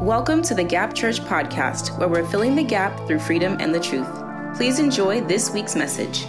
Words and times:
Welcome 0.00 0.40
to 0.44 0.54
the 0.54 0.64
Gap 0.64 0.94
Church 0.94 1.20
podcast, 1.20 1.98
where 1.98 2.08
we're 2.08 2.26
filling 2.26 2.56
the 2.56 2.64
gap 2.64 3.06
through 3.06 3.18
freedom 3.18 3.58
and 3.60 3.74
the 3.74 3.78
truth. 3.78 4.08
Please 4.56 4.78
enjoy 4.78 5.20
this 5.20 5.50
week's 5.50 5.76
message. 5.76 6.24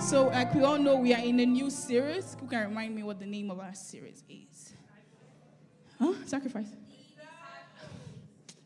So, 0.00 0.28
like 0.28 0.54
we 0.54 0.62
all 0.62 0.78
know, 0.78 0.94
we 0.94 1.12
are 1.12 1.20
in 1.20 1.40
a 1.40 1.44
new 1.44 1.68
series. 1.68 2.36
Who 2.40 2.46
can 2.46 2.68
remind 2.68 2.94
me 2.94 3.02
what 3.02 3.18
the 3.18 3.26
name 3.26 3.50
of 3.50 3.58
our 3.58 3.74
series 3.74 4.22
is? 4.28 4.72
Huh? 5.98 6.12
Sacrifice. 6.26 6.68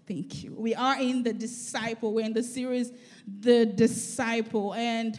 Thank 0.07 0.45
you. 0.45 0.55
We 0.55 0.75
are 0.75 1.01
in 1.01 1.23
the 1.23 1.33
disciple. 1.33 2.13
We're 2.13 2.27
in 2.27 2.35
the 2.35 2.43
series, 2.43 2.93
The 3.41 3.65
Disciple. 3.65 4.75
And 4.75 5.19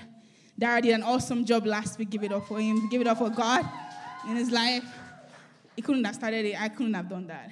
Dara 0.60 0.80
did 0.80 0.94
an 0.94 1.02
awesome 1.02 1.44
job 1.44 1.66
last 1.66 1.98
week. 1.98 2.12
Give 2.12 2.24
it 2.24 2.32
up 2.32 2.48
for 2.48 2.60
him. 2.60 2.88
Give 2.88 3.02
it 3.02 3.08
up 3.08 3.18
for 3.18 3.32
God 3.32 3.68
in 4.30 4.36
his 4.36 4.52
life. 4.52 4.86
He 5.76 5.82
couldn't 5.82 6.04
have 6.04 6.14
started 6.14 6.46
it. 6.46 6.62
I 6.62 6.70
couldn't 6.70 6.94
have 6.94 7.10
done 7.10 7.26
that. 7.26 7.52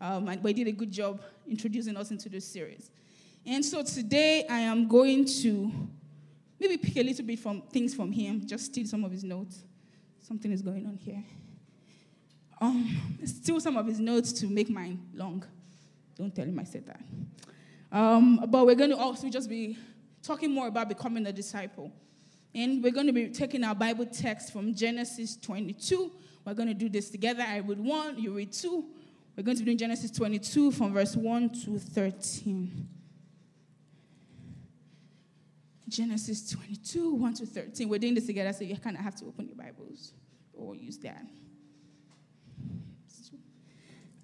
Um, 0.00 0.24
but 0.24 0.48
he 0.48 0.52
did 0.52 0.68
a 0.68 0.72
good 0.72 0.90
job 0.90 1.20
introducing 1.48 1.96
us 1.96 2.10
into 2.10 2.28
this 2.28 2.46
series. 2.46 2.90
And 3.46 3.64
so 3.64 3.82
today 3.82 4.46
I 4.48 4.60
am 4.60 4.88
going 4.88 5.24
to 5.42 5.70
maybe 6.58 6.76
pick 6.76 6.96
a 6.96 7.02
little 7.02 7.24
bit 7.24 7.38
from 7.38 7.62
things 7.62 7.94
from 7.94 8.12
him, 8.12 8.46
just 8.46 8.66
steal 8.66 8.86
some 8.86 9.04
of 9.04 9.10
his 9.10 9.24
notes. 9.24 9.64
Something 10.20 10.52
is 10.52 10.62
going 10.62 10.86
on 10.86 10.96
here. 10.96 11.24
Um, 12.60 13.18
steal 13.24 13.58
some 13.60 13.76
of 13.76 13.86
his 13.86 13.98
notes 13.98 14.32
to 14.34 14.46
make 14.46 14.68
mine 14.68 15.00
long. 15.14 15.44
Don't 16.16 16.34
tell 16.34 16.44
him 16.44 16.58
I 16.58 16.64
said 16.64 16.86
that. 16.86 17.00
Um, 17.90 18.44
but 18.48 18.66
we're 18.66 18.74
going 18.74 18.90
to 18.90 18.96
also 18.96 19.28
just 19.28 19.48
be 19.48 19.78
talking 20.22 20.52
more 20.52 20.68
about 20.68 20.88
becoming 20.88 21.26
a 21.26 21.32
disciple. 21.32 21.90
And 22.54 22.82
we're 22.82 22.92
going 22.92 23.06
to 23.06 23.12
be 23.12 23.28
taking 23.28 23.64
our 23.64 23.74
Bible 23.74 24.06
text 24.06 24.52
from 24.52 24.74
Genesis 24.74 25.36
22. 25.36 26.12
We're 26.44 26.54
going 26.54 26.68
to 26.68 26.74
do 26.74 26.88
this 26.88 27.10
together. 27.10 27.42
I 27.46 27.58
read 27.58 27.80
one, 27.80 28.18
you 28.18 28.32
read 28.32 28.52
two. 28.52 28.84
We're 29.36 29.42
going 29.42 29.56
to 29.56 29.62
be 29.62 29.66
doing 29.66 29.78
Genesis 29.78 30.10
22 30.10 30.72
from 30.72 30.92
verse 30.92 31.16
1 31.16 31.50
to 31.64 31.78
13. 31.78 32.88
Genesis 35.88 36.50
22, 36.50 37.14
1 37.14 37.34
to 37.34 37.46
13. 37.46 37.88
We're 37.88 37.98
doing 37.98 38.14
this 38.14 38.26
together, 38.26 38.52
so 38.52 38.64
you 38.64 38.76
kind 38.76 38.96
of 38.96 39.02
have 39.02 39.16
to 39.16 39.26
open 39.26 39.46
your 39.46 39.56
Bibles 39.56 40.12
or 40.52 40.76
use 40.76 40.98
that. 40.98 41.24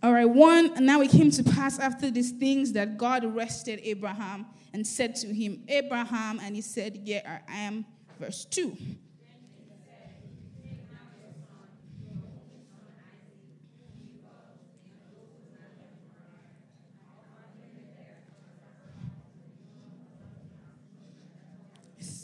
All 0.02 0.12
right, 0.12 0.28
one, 0.28 0.72
And 0.76 0.86
now 0.86 1.00
it 1.00 1.10
came 1.10 1.30
to 1.32 1.42
pass 1.42 1.78
after 1.78 2.10
these 2.10 2.30
things 2.30 2.72
that 2.74 2.96
God 2.96 3.24
rested 3.24 3.80
Abraham 3.82 4.46
and 4.72 4.86
said 4.86 5.16
to 5.16 5.28
him, 5.32 5.64
Abraham, 5.68 6.38
and 6.38 6.54
he 6.54 6.62
said, 6.62 7.00
Yeah, 7.02 7.40
I 7.48 7.56
am. 7.56 7.84
Verse 8.20 8.44
2. 8.44 8.76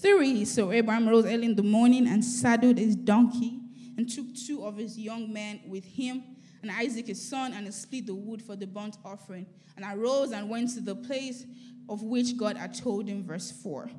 Three, 0.03 0.45
so 0.45 0.72
Abraham 0.72 1.08
rose 1.08 1.25
early 1.25 1.47
in 1.47 1.55
the 1.55 1.62
morning 1.62 2.08
and 2.08 2.25
saddled 2.25 2.77
his 2.77 2.97
donkey 2.97 3.61
and 3.97 4.11
took 4.11 4.34
two 4.34 4.64
of 4.64 4.77
his 4.77 4.98
young 4.98 5.33
men 5.33 5.61
with 5.67 5.84
him 5.84 6.25
and 6.62 6.70
Isaac 6.70 7.08
his 7.08 7.20
son, 7.20 7.53
and 7.53 7.72
split 7.75 8.06
the 8.06 8.14
wood 8.14 8.41
for 8.41 8.55
the 8.55 8.67
burnt 8.67 8.97
offering, 9.05 9.47
and 9.77 9.84
arose 9.84 10.33
and 10.33 10.48
went 10.48 10.73
to 10.75 10.80
the 10.80 10.95
place 10.95 11.45
of 11.89 12.03
which 12.03 12.36
God 12.36 12.56
had 12.56 12.73
told 12.73 13.08
him, 13.08 13.25
verse 13.25 13.50
4. 13.50 13.91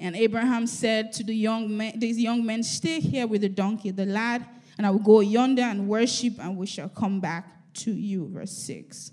And 0.00 0.14
Abraham 0.14 0.68
said 0.68 1.12
to 1.14 1.24
the 1.24 1.34
young 1.34 1.76
men, 1.76 1.98
these 1.98 2.20
young 2.20 2.46
men, 2.46 2.62
Stay 2.62 3.00
here 3.00 3.26
with 3.26 3.40
the 3.40 3.48
donkey, 3.48 3.90
the 3.90 4.06
lad, 4.06 4.46
and 4.76 4.86
I 4.86 4.90
will 4.90 5.00
go 5.00 5.18
yonder 5.18 5.62
and 5.62 5.88
worship, 5.88 6.34
and 6.38 6.56
we 6.56 6.66
shall 6.66 6.88
come 6.88 7.18
back 7.18 7.74
to 7.74 7.92
you. 7.92 8.28
Verse 8.28 8.52
6. 8.52 9.10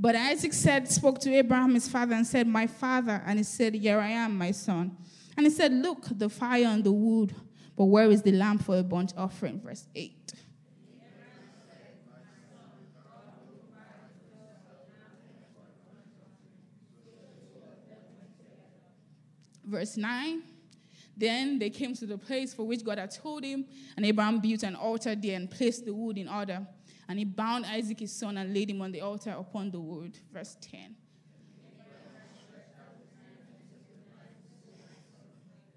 But 0.00 0.14
Isaac 0.14 0.52
said, 0.52 0.88
spoke 0.88 1.18
to 1.20 1.34
Abraham, 1.34 1.74
his 1.74 1.88
father, 1.88 2.14
and 2.14 2.26
said, 2.26 2.46
My 2.46 2.66
father. 2.66 3.20
And 3.26 3.38
he 3.38 3.42
said, 3.42 3.74
Here 3.74 3.98
I 3.98 4.10
am, 4.10 4.38
my 4.38 4.52
son. 4.52 4.96
And 5.36 5.44
he 5.44 5.50
said, 5.50 5.72
Look, 5.72 6.06
the 6.10 6.28
fire 6.28 6.66
and 6.66 6.84
the 6.84 6.92
wood, 6.92 7.34
but 7.76 7.86
where 7.86 8.10
is 8.10 8.22
the 8.22 8.32
lamb 8.32 8.58
for 8.58 8.78
a 8.78 8.82
burnt 8.82 9.14
offering? 9.16 9.60
Verse 9.60 9.86
8. 9.94 10.32
Verse 19.64 19.96
9. 19.96 20.42
Then 21.16 21.58
they 21.58 21.68
came 21.68 21.94
to 21.94 22.06
the 22.06 22.16
place 22.16 22.54
for 22.54 22.64
which 22.64 22.84
God 22.84 22.98
had 22.98 23.10
told 23.10 23.44
him, 23.44 23.66
and 23.96 24.06
Abraham 24.06 24.38
built 24.38 24.62
an 24.62 24.76
altar 24.76 25.14
there 25.16 25.36
and 25.36 25.50
placed 25.50 25.84
the 25.84 25.92
wood 25.92 26.16
in 26.16 26.28
order. 26.28 26.66
And 27.08 27.18
he 27.18 27.24
bound 27.24 27.64
Isaac 27.64 28.00
his 28.00 28.12
son 28.12 28.36
and 28.36 28.52
laid 28.52 28.70
him 28.70 28.82
on 28.82 28.92
the 28.92 29.00
altar 29.00 29.30
upon 29.30 29.70
the 29.70 29.80
wood. 29.80 30.18
Verse 30.32 30.56
10. 30.60 30.94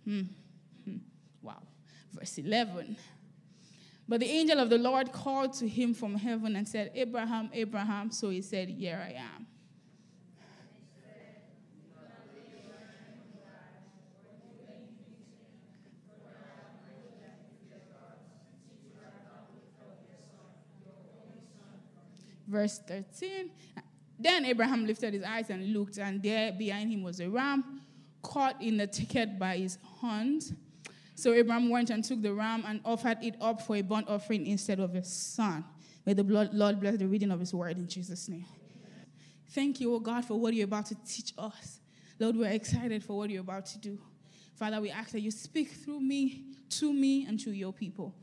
Hmm. 0.03 0.21
hmm. 0.83 0.97
Wow. 1.41 1.61
Verse 2.13 2.37
11. 2.37 2.97
But 4.09 4.19
the 4.19 4.25
angel 4.25 4.59
of 4.59 4.69
the 4.69 4.77
Lord 4.77 5.13
called 5.13 5.53
to 5.53 5.67
him 5.67 5.93
from 5.93 6.15
heaven 6.15 6.57
and 6.57 6.67
said, 6.67 6.91
Abraham, 6.95 7.49
Abraham. 7.53 8.11
So 8.11 8.29
he 8.29 8.41
said, 8.41 8.67
Here 8.67 9.01
I 9.01 9.13
am. 9.13 9.47
Verse 22.51 22.79
13. 22.87 23.49
Then 24.19 24.45
Abraham 24.45 24.85
lifted 24.85 25.13
his 25.13 25.23
eyes 25.23 25.49
and 25.49 25.73
looked, 25.73 25.97
and 25.97 26.21
there 26.21 26.51
behind 26.51 26.91
him 26.91 27.01
was 27.01 27.19
a 27.19 27.29
ram 27.29 27.81
caught 28.21 28.61
in 28.61 28.77
the 28.77 28.85
thicket 28.85 29.39
by 29.39 29.57
his 29.57 29.79
horns. 29.83 30.53
So 31.15 31.33
Abraham 31.33 31.69
went 31.69 31.89
and 31.89 32.03
took 32.03 32.21
the 32.21 32.33
ram 32.33 32.63
and 32.67 32.81
offered 32.85 33.17
it 33.23 33.35
up 33.41 33.61
for 33.61 33.75
a 33.75 33.81
burnt 33.81 34.07
offering 34.07 34.45
instead 34.45 34.79
of 34.79 34.93
his 34.93 35.11
son. 35.11 35.63
May 36.05 36.13
the 36.13 36.23
Lord 36.23 36.79
bless 36.79 36.97
the 36.97 37.07
reading 37.07 37.31
of 37.31 37.39
his 37.39 37.53
word 37.53 37.77
in 37.77 37.87
Jesus' 37.87 38.27
name. 38.27 38.45
Thank 39.49 39.81
you, 39.81 39.93
oh 39.93 39.99
God, 39.99 40.23
for 40.23 40.39
what 40.39 40.53
you're 40.53 40.65
about 40.65 40.85
to 40.87 40.95
teach 41.07 41.33
us. 41.37 41.79
Lord, 42.19 42.37
we're 42.37 42.51
excited 42.51 43.03
for 43.03 43.17
what 43.17 43.29
you're 43.29 43.41
about 43.41 43.65
to 43.67 43.79
do. 43.79 43.99
Father, 44.55 44.79
we 44.79 44.91
ask 44.91 45.11
that 45.11 45.21
you 45.21 45.31
speak 45.31 45.71
through 45.71 45.99
me, 45.99 46.45
to 46.69 46.93
me, 46.93 47.25
and 47.25 47.39
to 47.39 47.51
your 47.51 47.73
people. 47.73 48.15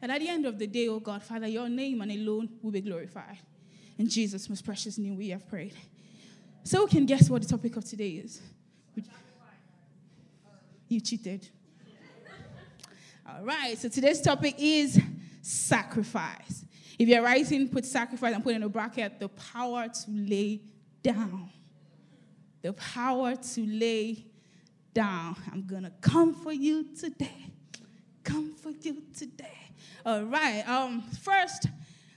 That 0.00 0.10
at 0.10 0.20
the 0.20 0.28
end 0.28 0.46
of 0.46 0.58
the 0.58 0.66
day, 0.66 0.88
oh 0.88 0.98
God, 0.98 1.22
Father, 1.22 1.46
your 1.46 1.68
name 1.68 2.00
and 2.00 2.10
alone 2.10 2.48
will 2.62 2.72
be 2.72 2.80
glorified. 2.80 3.38
In 3.98 4.08
Jesus' 4.08 4.48
most 4.48 4.64
precious 4.64 4.98
name, 4.98 5.16
we 5.16 5.30
have 5.30 5.48
prayed. 5.48 5.74
So, 6.64 6.86
can 6.86 7.06
guess 7.06 7.28
what 7.28 7.42
the 7.42 7.48
topic 7.48 7.76
of 7.76 7.84
today 7.84 8.10
is? 8.10 8.40
You 10.88 11.00
cheated. 11.00 11.48
All 13.26 13.44
right, 13.44 13.78
so 13.78 13.88
today's 13.88 14.20
topic 14.20 14.56
is 14.58 15.00
sacrifice. 15.40 16.66
If 16.98 17.08
you're 17.08 17.22
writing, 17.22 17.68
put 17.68 17.86
sacrifice 17.86 18.34
and 18.34 18.44
put 18.44 18.54
in 18.54 18.62
a 18.62 18.68
bracket 18.68 19.18
the 19.18 19.28
power 19.28 19.88
to 19.88 20.10
lay 20.10 20.60
down. 21.02 21.50
The 22.60 22.74
power 22.74 23.34
to 23.34 23.66
lay 23.66 24.26
down. 24.92 25.36
I'm 25.50 25.66
going 25.66 25.84
to 25.84 25.92
come 26.00 26.34
for 26.34 26.52
you 26.52 26.84
today. 26.94 27.46
Come 28.22 28.54
for 28.54 28.70
you 28.70 29.02
today. 29.16 29.58
All 30.04 30.24
right, 30.24 30.62
um, 30.68 31.02
first, 31.22 31.68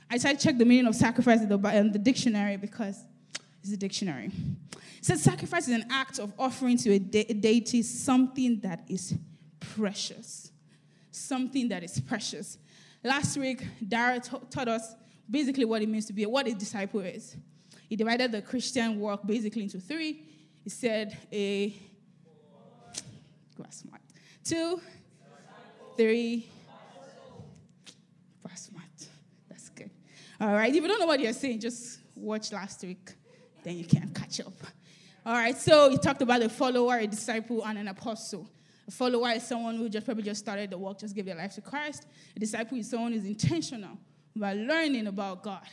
I 0.10 0.18
tried 0.18 0.40
to 0.40 0.46
check 0.46 0.58
the 0.58 0.66
meaning 0.66 0.86
of 0.86 0.96
sacrifice 0.96 1.42
in 1.42 1.50
the, 1.50 1.58
the 1.58 2.00
dictionary 2.00 2.58
because 2.58 3.04
it's 3.62 3.72
a 3.72 3.78
dictionary. 3.78 4.32
It 4.98 5.06
says 5.06 5.24
sacrifice 5.24 5.68
is 5.68 5.76
an 5.76 5.86
act 5.90 6.20
of 6.20 6.34
offering 6.38 6.78
to 6.78 6.92
a, 6.92 7.00
de- 7.00 7.26
a 7.30 7.34
deity 7.34 7.82
something 7.82 8.60
that 8.62 8.86
is 8.88 9.16
precious. 9.60 10.52
Something 11.12 11.70
that 11.70 11.84
is 11.84 12.00
precious. 12.00 12.58
Last 13.04 13.38
week, 13.38 13.66
Dara 13.88 14.20
t- 14.20 14.38
taught 14.50 14.68
us 14.68 14.96
basically 15.30 15.66
what 15.66 15.82
it 15.82 15.90
means 15.90 16.06
to 16.08 16.14
be 16.14 16.26
what 16.26 16.48
a 16.48 16.54
disciple 16.54 17.02
is. 17.02 17.36
He 17.88 17.96
divided 17.96 18.32
the 18.32 18.42
Christian 18.42 19.00
work 19.00 19.26
basically 19.26 19.64
into 19.64 19.80
three. 19.80 20.24
He 20.64 20.70
said 20.70 21.18
a. 21.32 21.76
Two, 24.44 24.80
three, 25.98 26.48
All 30.40 30.54
right. 30.54 30.74
If 30.74 30.82
you 30.82 30.88
don't 30.88 31.00
know 31.00 31.06
what 31.06 31.20
you're 31.20 31.34
saying, 31.34 31.62
just 31.62 32.00
watch 32.16 32.52
last 32.52 32.84
week. 32.84 33.14
Then 33.64 33.78
you 33.78 33.86
can 33.86 34.14
catch 34.14 34.40
up. 34.42 34.54
All 35.26 35.34
right. 35.34 35.58
So 35.58 35.90
he 35.90 35.98
talked 35.98 36.22
about 36.22 36.42
a 36.42 36.50
follower, 36.50 36.98
a 36.98 37.08
disciple, 37.08 37.66
and 37.66 37.78
an 37.78 37.88
apostle. 37.88 38.50
A 38.88 38.92
follower 38.92 39.30
is 39.30 39.44
someone 39.44 39.78
who 39.78 39.90
just 39.90 40.06
probably 40.06 40.24
just 40.24 40.42
started 40.42 40.70
the 40.70 40.78
work, 40.78 41.00
just 41.00 41.16
gave 41.16 41.26
their 41.26 41.36
life 41.36 41.56
to 41.56 41.62
Christ. 41.62 42.06
A 42.36 42.40
disciple 42.40 42.78
is 42.78 42.90
someone 42.90 43.14
who's 43.14 43.26
intentional 43.26 43.98
about 44.36 44.58
learning 44.58 45.08
about 45.08 45.42
God. 45.42 45.68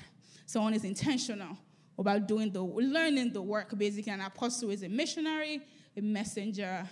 Someone 0.47 0.75
is 0.75 0.85
intentional 0.85 1.59
about 1.99 2.27
doing 2.27 2.51
the 2.51 2.63
learning 2.63 3.33
the 3.33 3.43
work. 3.43 3.77
Basically, 3.77 4.13
an 4.13 4.21
apostle 4.21 4.71
is 4.71 4.83
a 4.83 4.89
missionary, 4.89 5.61
a 5.97 6.01
messenger, 6.01 6.89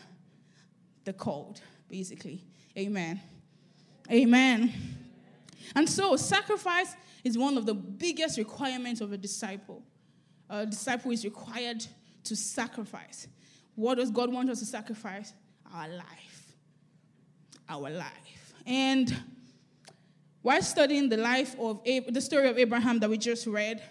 the 1.04 1.12
code, 1.12 1.60
basically. 1.88 2.44
Amen. 2.76 3.20
Amen. 4.10 4.72
And 5.74 5.88
so, 5.88 6.16
sacrifice 6.16 6.94
is 7.24 7.36
one 7.36 7.56
of 7.56 7.66
the 7.66 7.74
biggest 7.74 8.38
requirements 8.38 9.00
of 9.00 9.12
a 9.12 9.16
disciple. 9.16 9.82
A 10.48 10.66
disciple 10.66 11.10
is 11.10 11.24
required 11.24 11.84
to 12.24 12.36
sacrifice. 12.36 13.28
What 13.74 13.96
does 13.96 14.10
God 14.10 14.32
want 14.32 14.50
us 14.50 14.58
to 14.60 14.66
sacrifice? 14.66 15.32
Our 15.72 15.88
life. 15.88 16.56
Our 17.68 17.90
life. 17.90 18.54
And 18.66 19.14
while 20.42 20.62
studying 20.62 21.08
the 21.08 21.16
life 21.16 21.54
of 21.58 21.82
the 21.84 22.20
story 22.20 22.48
of 22.48 22.58
Abraham 22.58 22.98
that 23.00 23.10
we 23.10 23.18
just 23.18 23.46
read, 23.46 23.82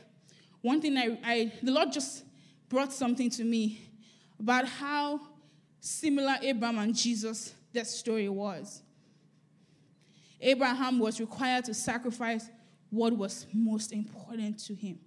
one 0.61 0.81
thing 0.81 0.97
I, 0.97 1.17
I 1.23 1.53
the 1.63 1.71
Lord 1.71 1.91
just 1.91 2.23
brought 2.67 2.91
something 2.91 3.29
to 3.31 3.43
me 3.43 3.81
about 4.39 4.67
how 4.67 5.21
similar 5.79 6.35
Abraham 6.41 6.79
and 6.79 6.95
Jesus 6.95 7.53
that 7.73 7.87
story 7.87 8.27
was. 8.29 8.81
Abraham 10.41 10.99
was 10.99 11.19
required 11.19 11.65
to 11.65 11.73
sacrifice 11.73 12.49
what 12.89 13.15
was 13.15 13.45
most 13.53 13.91
important 13.93 14.59
to 14.65 14.73
him. 14.73 14.99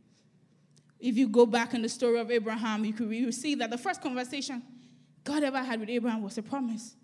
If 1.01 1.17
you 1.17 1.29
go 1.29 1.47
back 1.47 1.75
in 1.75 1.83
the 1.83 1.89
story 1.89 2.21
of 2.21 2.31
Abraham, 2.31 2.85
you 2.85 2.93
could 2.93 3.11
you 3.11 3.33
see 3.33 3.57
that 3.57 3.71
the 3.71 3.79
first 3.79 4.01
conversation 4.01 4.63
God 5.25 5.43
ever 5.43 5.63
had 5.63 5.81
with 5.81 5.89
Abraham 5.89 6.23
was 6.23 6.39
a 6.39 6.43
promise. 6.43 6.95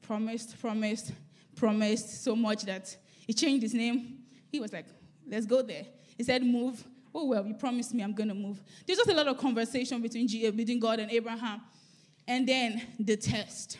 Promised, 0.00 0.60
promised, 0.60 1.12
promised 1.56 2.24
so 2.24 2.34
much 2.36 2.62
that 2.64 2.96
he 3.26 3.32
changed 3.32 3.62
his 3.62 3.74
name. 3.74 4.18
He 4.50 4.60
was 4.60 4.72
like, 4.72 4.86
let's 5.28 5.46
go 5.46 5.62
there. 5.62 5.86
He 6.16 6.24
said, 6.24 6.42
move. 6.42 6.84
Oh, 7.14 7.26
well, 7.26 7.46
you 7.46 7.54
promised 7.54 7.92
me 7.94 8.02
I'm 8.02 8.14
going 8.14 8.28
to 8.28 8.34
move. 8.34 8.60
There's 8.86 8.98
just 8.98 9.10
a 9.10 9.14
lot 9.14 9.28
of 9.28 9.38
conversation 9.38 10.00
between, 10.00 10.26
between 10.56 10.80
God 10.80 10.98
and 10.98 11.10
Abraham. 11.10 11.60
And 12.26 12.48
then 12.48 12.82
the 12.98 13.16
test, 13.16 13.78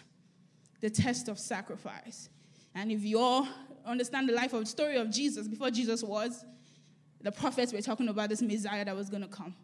the 0.81 0.91
test 0.91 1.29
of 1.29 1.39
sacrifice. 1.39 2.29
And 2.75 2.91
if 2.91 3.05
you 3.05 3.19
all 3.19 3.49
understand 3.87 4.29
the 4.29 4.33
life 4.33 4.53
of 4.53 4.61
the 4.61 4.67
story 4.67 4.97
of 4.97 5.11
Jesus, 5.11 5.49
before 5.49 5.71
Jesus 5.71 6.03
was, 6.03 6.45
the 7.21 7.33
prophets 7.33 7.73
were 7.73 7.81
talking 7.81 8.09
about 8.09 8.29
this 8.29 8.43
Messiah 8.43 8.85
that 8.85 8.97
was 8.97 9.09
going 9.09 9.23
to 9.23 9.29
come. 9.29 9.55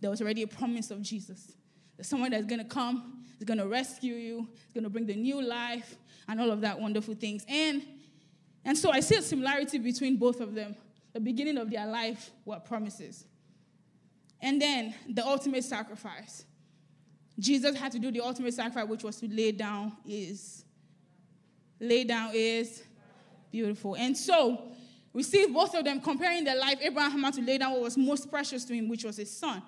There 0.00 0.10
was 0.10 0.20
already 0.20 0.42
a 0.42 0.46
promise 0.46 0.90
of 0.90 1.02
Jesus. 1.02 1.52
There's 1.96 2.06
someone 2.06 2.30
that's 2.30 2.46
going 2.46 2.60
to 2.60 2.68
come, 2.68 3.24
is 3.38 3.44
going 3.44 3.58
to 3.58 3.66
rescue 3.66 4.14
you, 4.14 4.48
is 4.66 4.72
going 4.72 4.84
to 4.84 4.90
bring 4.90 5.06
the 5.06 5.16
new 5.16 5.42
life, 5.42 5.96
and 6.28 6.40
all 6.40 6.50
of 6.50 6.60
that 6.60 6.78
wonderful 6.78 7.14
things. 7.14 7.44
And, 7.48 7.82
and 8.64 8.76
so 8.76 8.90
I 8.90 9.00
see 9.00 9.16
a 9.16 9.22
similarity 9.22 9.78
between 9.78 10.16
both 10.16 10.40
of 10.40 10.54
them. 10.54 10.76
The 11.12 11.20
beginning 11.20 11.56
of 11.56 11.70
their 11.70 11.86
life 11.86 12.30
were 12.44 12.60
promises. 12.60 13.24
And 14.40 14.60
then 14.62 14.94
the 15.08 15.26
ultimate 15.26 15.64
sacrifice. 15.64 16.44
Jesus 17.38 17.76
had 17.76 17.92
to 17.92 17.98
do 17.98 18.12
the 18.12 18.20
ultimate 18.20 18.54
sacrifice, 18.54 18.86
which 18.88 19.02
was 19.02 19.16
to 19.16 19.28
lay 19.28 19.52
down 19.52 19.96
is. 20.06 20.64
Lay 21.80 22.04
down 22.04 22.30
is 22.34 22.82
beautiful. 23.50 23.94
And 23.94 24.16
so 24.16 24.72
we 25.12 25.22
see 25.22 25.46
both 25.46 25.74
of 25.74 25.84
them 25.84 26.00
comparing 26.00 26.44
their 26.44 26.56
life. 26.56 26.78
Abraham 26.80 27.22
had 27.22 27.34
to 27.34 27.42
lay 27.42 27.58
down 27.58 27.72
what 27.72 27.82
was 27.82 27.96
most 27.96 28.30
precious 28.30 28.64
to 28.66 28.74
him, 28.74 28.88
which 28.88 29.04
was 29.04 29.16
his 29.16 29.30
son. 29.30 29.62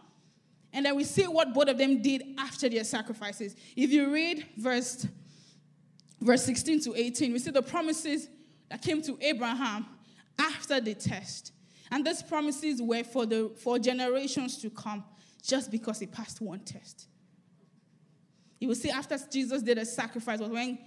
And 0.72 0.86
then 0.86 0.94
we 0.94 1.04
see 1.04 1.24
what 1.24 1.52
both 1.52 1.68
of 1.68 1.78
them 1.78 2.00
did 2.00 2.22
after 2.38 2.68
their 2.68 2.84
sacrifices. 2.84 3.56
If 3.74 3.90
you 3.90 4.12
read 4.12 4.46
verse, 4.56 5.06
verse 6.20 6.44
16 6.44 6.82
to 6.82 6.94
18, 6.94 7.32
we 7.32 7.38
see 7.38 7.50
the 7.50 7.62
promises 7.62 8.28
that 8.68 8.82
came 8.82 9.02
to 9.02 9.18
Abraham 9.20 9.86
after 10.38 10.80
the 10.80 10.94
test. 10.94 11.52
And 11.90 12.06
these 12.06 12.22
promises 12.22 12.80
were 12.80 13.02
for, 13.02 13.26
the, 13.26 13.50
for 13.56 13.78
generations 13.78 14.58
to 14.58 14.70
come 14.70 15.04
just 15.42 15.70
because 15.70 15.98
he 15.98 16.06
passed 16.06 16.40
one 16.40 16.60
test. 16.60 17.08
You 18.60 18.68
will 18.68 18.74
see 18.74 18.90
after 18.90 19.18
Jesus 19.30 19.62
did 19.62 19.78
a 19.78 19.86
sacrifice 19.86 20.38
was 20.38 20.50
when 20.50 20.78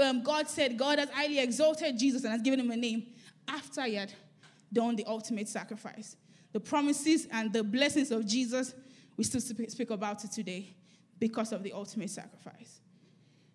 um, 0.00 0.22
God 0.22 0.48
said 0.48 0.76
God 0.76 0.98
has 0.98 1.10
highly 1.10 1.38
exalted 1.38 1.98
Jesus 1.98 2.24
and 2.24 2.32
has 2.32 2.42
given 2.42 2.60
him 2.60 2.70
a 2.70 2.76
name 2.76 3.06
after 3.48 3.82
he 3.82 3.94
had 3.94 4.12
done 4.72 4.96
the 4.96 5.04
ultimate 5.06 5.48
sacrifice. 5.48 6.16
The 6.52 6.60
promises 6.60 7.26
and 7.30 7.52
the 7.52 7.62
blessings 7.62 8.10
of 8.10 8.26
Jesus, 8.26 8.74
we 9.16 9.24
still 9.24 9.40
speak 9.40 9.90
about 9.90 10.24
it 10.24 10.32
today 10.32 10.68
because 11.18 11.52
of 11.52 11.62
the 11.62 11.72
ultimate 11.72 12.10
sacrifice. 12.10 12.80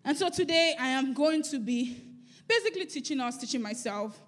And 0.03 0.17
so 0.17 0.29
today 0.29 0.75
I 0.79 0.87
am 0.87 1.13
going 1.13 1.43
to 1.43 1.59
be 1.59 2.01
basically 2.47 2.85
teaching 2.85 3.19
us, 3.19 3.37
teaching 3.37 3.61
myself 3.61 4.19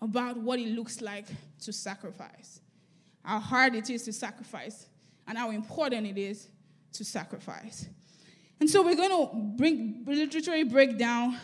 about 0.00 0.36
what 0.36 0.58
it 0.58 0.68
looks 0.68 1.00
like 1.00 1.26
to 1.62 1.72
sacrifice, 1.72 2.60
how 3.22 3.38
hard 3.38 3.74
it 3.74 3.90
is 3.90 4.04
to 4.04 4.12
sacrifice, 4.12 4.86
and 5.26 5.38
how 5.38 5.50
important 5.50 6.06
it 6.06 6.18
is 6.18 6.48
to 6.92 7.04
sacrifice. 7.04 7.86
And 8.60 8.70
so 8.70 8.82
we're 8.82 8.96
going 8.96 9.10
to 9.10 9.30
bring, 9.56 10.04
literally 10.06 10.64
break 10.64 10.96
down 10.98 11.38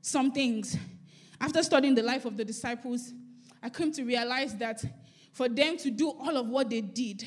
some 0.00 0.32
things. 0.32 0.76
After 1.40 1.62
studying 1.62 1.94
the 1.94 2.02
life 2.02 2.24
of 2.24 2.36
the 2.36 2.44
disciples, 2.44 3.12
I 3.62 3.68
came 3.68 3.92
to 3.92 4.04
realize 4.04 4.56
that 4.56 4.82
for 5.32 5.48
them 5.48 5.76
to 5.78 5.90
do 5.90 6.10
all 6.10 6.36
of 6.36 6.48
what 6.48 6.68
they 6.68 6.80
did, 6.80 7.26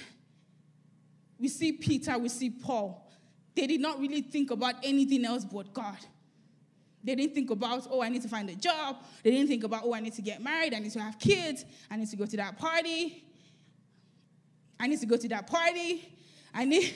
we 1.39 1.47
see 1.47 1.71
Peter, 1.71 2.17
we 2.17 2.29
see 2.29 2.49
Paul, 2.49 3.09
they 3.55 3.67
did 3.67 3.81
not 3.81 3.99
really 3.99 4.21
think 4.21 4.51
about 4.51 4.75
anything 4.83 5.25
else 5.25 5.45
but 5.45 5.73
God. 5.73 5.97
They 7.03 7.15
didn't 7.15 7.35
think 7.35 7.51
about, 7.51 7.87
oh, 7.89 8.01
I 8.01 8.09
need 8.09 8.23
to 8.23 8.27
find 8.27 8.49
a 8.49 8.55
job. 8.55 8.97
They 9.23 9.31
didn't 9.31 9.47
think 9.47 9.63
about, 9.63 9.83
oh, 9.85 9.93
I 9.93 9.99
need 9.99 10.13
to 10.13 10.21
get 10.21 10.41
married. 10.41 10.73
I 10.73 10.79
need 10.79 10.91
to 10.91 10.99
have 10.99 11.19
kids. 11.19 11.63
I 11.89 11.97
need 11.97 12.09
to 12.09 12.15
go 12.15 12.25
to 12.25 12.37
that 12.37 12.57
party. 12.57 13.23
I 14.79 14.87
need 14.87 14.99
to 14.99 15.05
go 15.05 15.15
to 15.15 15.27
that 15.29 15.45
party. 15.47 16.09
I 16.53 16.65
need, 16.65 16.93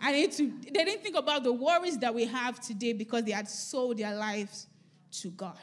I 0.00 0.12
need 0.12 0.32
to. 0.32 0.52
They 0.62 0.84
didn't 0.84 1.02
think 1.02 1.16
about 1.16 1.44
the 1.44 1.52
worries 1.52 1.98
that 1.98 2.14
we 2.14 2.26
have 2.26 2.60
today 2.60 2.92
because 2.92 3.24
they 3.24 3.32
had 3.32 3.48
sold 3.48 3.98
their 3.98 4.14
lives 4.14 4.66
to 5.20 5.30
God. 5.30 5.56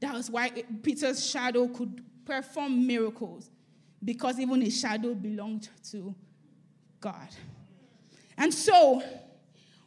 That 0.00 0.14
was 0.14 0.30
why 0.30 0.50
Peter's 0.82 1.24
shadow 1.28 1.68
could 1.68 2.02
perform 2.24 2.86
miracles 2.86 3.50
because 4.04 4.38
even 4.38 4.60
his 4.60 4.78
shadow 4.78 5.14
belonged 5.14 5.68
to 5.90 6.14
God. 7.00 7.28
And 8.36 8.54
so, 8.54 9.02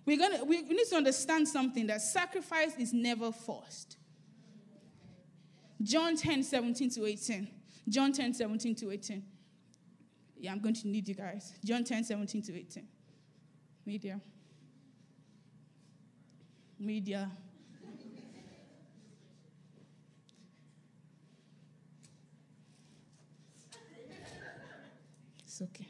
we're 0.05 0.17
gonna, 0.17 0.43
we 0.43 0.61
need 0.61 0.87
to 0.89 0.97
understand 0.97 1.47
something 1.47 1.87
that 1.87 2.01
sacrifice 2.01 2.75
is 2.77 2.91
never 2.91 3.31
forced. 3.31 3.97
John 5.81 6.15
10, 6.15 6.43
17 6.43 6.89
to 6.91 7.05
18. 7.05 7.47
John 7.87 8.11
10, 8.11 8.33
17 8.33 8.75
to 8.75 8.91
18. 8.91 9.23
Yeah, 10.37 10.51
I'm 10.51 10.59
going 10.59 10.75
to 10.75 10.87
need 10.87 11.07
you 11.07 11.15
guys. 11.15 11.53
John 11.63 11.83
10, 11.83 12.03
17 12.03 12.41
to 12.43 12.55
18. 12.55 12.87
Media. 13.85 14.19
Media. 16.79 17.29
It's 25.43 25.61
okay. 25.61 25.87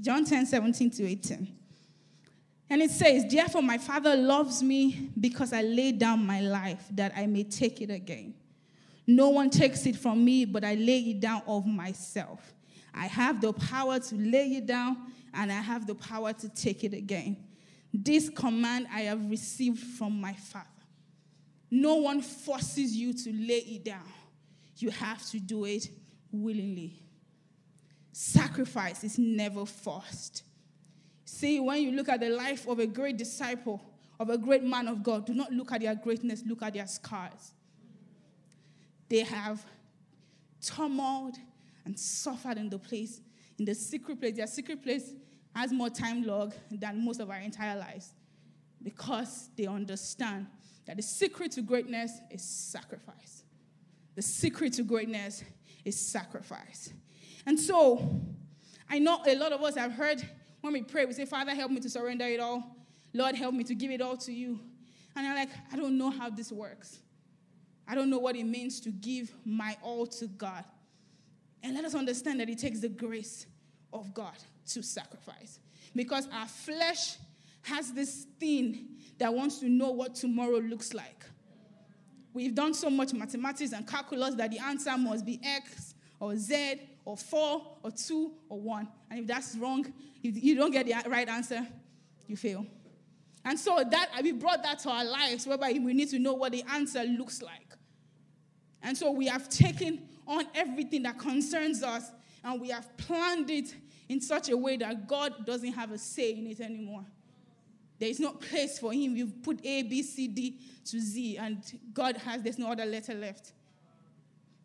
John 0.00 0.24
10, 0.24 0.46
17 0.46 0.90
to 0.90 1.06
18. 1.06 1.58
And 2.70 2.82
it 2.82 2.90
says, 2.90 3.24
Therefore, 3.30 3.62
my 3.62 3.78
Father 3.78 4.14
loves 4.14 4.62
me 4.62 5.10
because 5.18 5.52
I 5.52 5.62
lay 5.62 5.92
down 5.92 6.26
my 6.26 6.40
life 6.40 6.84
that 6.92 7.12
I 7.16 7.26
may 7.26 7.44
take 7.44 7.80
it 7.80 7.90
again. 7.90 8.34
No 9.06 9.30
one 9.30 9.48
takes 9.48 9.86
it 9.86 9.96
from 9.96 10.22
me, 10.22 10.44
but 10.44 10.64
I 10.64 10.74
lay 10.74 10.98
it 11.00 11.20
down 11.20 11.42
of 11.46 11.66
myself. 11.66 12.52
I 12.92 13.06
have 13.06 13.40
the 13.40 13.52
power 13.54 13.98
to 13.98 14.14
lay 14.16 14.56
it 14.56 14.66
down, 14.66 14.98
and 15.38 15.52
I 15.52 15.60
have 15.60 15.86
the 15.86 15.94
power 15.94 16.32
to 16.32 16.48
take 16.48 16.82
it 16.82 16.92
again. 16.92 17.36
This 17.94 18.28
command 18.28 18.88
I 18.92 19.02
have 19.02 19.30
received 19.30 19.78
from 19.78 20.20
my 20.20 20.32
Father. 20.32 20.66
No 21.70 21.94
one 21.94 22.20
forces 22.20 22.96
you 22.96 23.12
to 23.12 23.32
lay 23.32 23.58
it 23.58 23.84
down, 23.84 24.12
you 24.76 24.90
have 24.90 25.24
to 25.30 25.38
do 25.38 25.64
it 25.64 25.88
willingly. 26.32 27.02
Sacrifice 28.12 29.04
is 29.04 29.16
never 29.16 29.64
forced. 29.64 30.42
See, 31.24 31.60
when 31.60 31.82
you 31.82 31.92
look 31.92 32.08
at 32.08 32.20
the 32.20 32.30
life 32.30 32.66
of 32.66 32.80
a 32.80 32.86
great 32.86 33.16
disciple, 33.16 33.80
of 34.18 34.30
a 34.30 34.38
great 34.38 34.64
man 34.64 34.88
of 34.88 35.04
God, 35.04 35.24
do 35.24 35.34
not 35.34 35.52
look 35.52 35.70
at 35.70 35.82
their 35.82 35.94
greatness, 35.94 36.42
look 36.44 36.62
at 36.62 36.74
their 36.74 36.86
scars. 36.88 37.52
They 39.08 39.20
have 39.20 39.64
turmoiled 40.60 41.36
and 41.84 41.96
suffered 41.96 42.58
in 42.58 42.68
the 42.68 42.78
place, 42.78 43.20
in 43.56 43.66
the 43.66 43.74
secret 43.74 44.20
place. 44.20 44.34
Their 44.34 44.48
secret 44.48 44.82
place 44.82 45.12
has 45.58 45.72
more 45.72 45.90
time 45.90 46.22
log 46.22 46.54
than 46.70 47.04
most 47.04 47.20
of 47.20 47.30
our 47.30 47.38
entire 47.38 47.78
lives 47.78 48.12
because 48.82 49.50
they 49.56 49.66
understand 49.66 50.46
that 50.86 50.96
the 50.96 51.02
secret 51.02 51.52
to 51.52 51.62
greatness 51.62 52.12
is 52.30 52.42
sacrifice. 52.42 53.42
The 54.14 54.22
secret 54.22 54.72
to 54.74 54.82
greatness 54.82 55.44
is 55.84 55.98
sacrifice. 55.98 56.92
And 57.46 57.58
so, 57.58 58.20
I 58.88 58.98
know 58.98 59.22
a 59.26 59.34
lot 59.36 59.52
of 59.52 59.62
us 59.62 59.76
have 59.76 59.92
heard 59.92 60.26
when 60.60 60.72
we 60.72 60.82
pray, 60.82 61.04
we 61.04 61.12
say, 61.12 61.24
Father, 61.24 61.54
help 61.54 61.70
me 61.70 61.80
to 61.80 61.90
surrender 61.90 62.26
it 62.26 62.40
all. 62.40 62.76
Lord, 63.12 63.34
help 63.34 63.54
me 63.54 63.64
to 63.64 63.74
give 63.74 63.90
it 63.90 64.00
all 64.00 64.16
to 64.18 64.32
you. 64.32 64.60
And 65.16 65.26
I'm 65.26 65.36
like, 65.36 65.50
I 65.72 65.76
don't 65.76 65.98
know 65.98 66.10
how 66.10 66.30
this 66.30 66.52
works. 66.52 66.98
I 67.86 67.94
don't 67.94 68.10
know 68.10 68.18
what 68.18 68.36
it 68.36 68.44
means 68.44 68.80
to 68.80 68.90
give 68.90 69.32
my 69.44 69.76
all 69.82 70.06
to 70.06 70.26
God. 70.26 70.64
And 71.62 71.74
let 71.74 71.84
us 71.84 71.94
understand 71.94 72.40
that 72.40 72.48
it 72.48 72.58
takes 72.58 72.80
the 72.80 72.88
grace. 72.88 73.46
of 73.92 74.12
God 74.14 74.36
to 74.68 74.82
sacrifice. 74.82 75.58
Because 75.94 76.28
our 76.32 76.46
flesh 76.46 77.16
has 77.62 77.92
this 77.92 78.26
thing 78.38 78.88
that 79.18 79.32
wants 79.32 79.58
to 79.60 79.68
know 79.68 79.90
what 79.90 80.14
tomorrow 80.14 80.58
looks 80.58 80.94
like. 80.94 81.24
We've 82.32 82.54
done 82.54 82.74
so 82.74 82.88
much 82.88 83.12
mathematics 83.12 83.72
and 83.72 83.86
calculus 83.86 84.34
that 84.36 84.50
the 84.50 84.58
answer 84.58 84.96
must 84.96 85.24
be 85.24 85.40
X 85.42 85.94
or 86.20 86.36
Z 86.36 86.80
or 87.04 87.16
4 87.16 87.66
or 87.82 87.90
2 87.90 88.32
or 88.48 88.60
1. 88.60 88.88
And 89.10 89.20
if 89.20 89.26
that's 89.26 89.56
wrong, 89.56 89.92
if 90.22 90.42
you 90.42 90.54
don't 90.54 90.70
get 90.70 90.86
the 90.86 91.10
right 91.10 91.28
answer, 91.28 91.66
you 92.26 92.36
fail. 92.36 92.66
And 93.44 93.58
so 93.58 93.82
that 93.90 94.10
we 94.22 94.32
brought 94.32 94.62
that 94.62 94.78
to 94.80 94.90
our 94.90 95.04
lives, 95.04 95.46
whereby 95.46 95.72
we 95.72 95.94
need 95.94 96.10
to 96.10 96.18
know 96.18 96.34
what 96.34 96.52
the 96.52 96.62
answer 96.70 97.02
looks 97.04 97.40
like. 97.40 97.74
And 98.82 98.96
so 98.96 99.10
we 99.10 99.26
have 99.26 99.48
taken 99.48 100.06
on 100.26 100.44
everything 100.54 101.02
that 101.04 101.18
concerns 101.18 101.82
us 101.82 102.10
and 102.44 102.60
we 102.60 102.68
have 102.68 102.96
planned 102.96 103.50
it 103.50 103.74
in 104.08 104.20
such 104.20 104.48
a 104.48 104.56
way 104.56 104.76
that 104.76 105.06
God 105.06 105.44
doesn't 105.44 105.72
have 105.72 105.92
a 105.92 105.98
say 105.98 106.32
in 106.32 106.46
it 106.46 106.60
anymore. 106.60 107.04
There 107.98 108.08
is 108.08 108.20
no 108.20 108.32
place 108.32 108.78
for 108.78 108.92
him. 108.92 109.16
You've 109.16 109.42
put 109.42 109.64
A, 109.64 109.82
B, 109.82 110.02
C, 110.02 110.28
D 110.28 110.58
to 110.86 111.00
Z, 111.00 111.36
and 111.36 111.62
God 111.92 112.16
has, 112.18 112.42
there's 112.42 112.58
no 112.58 112.70
other 112.70 112.86
letter 112.86 113.14
left. 113.14 113.52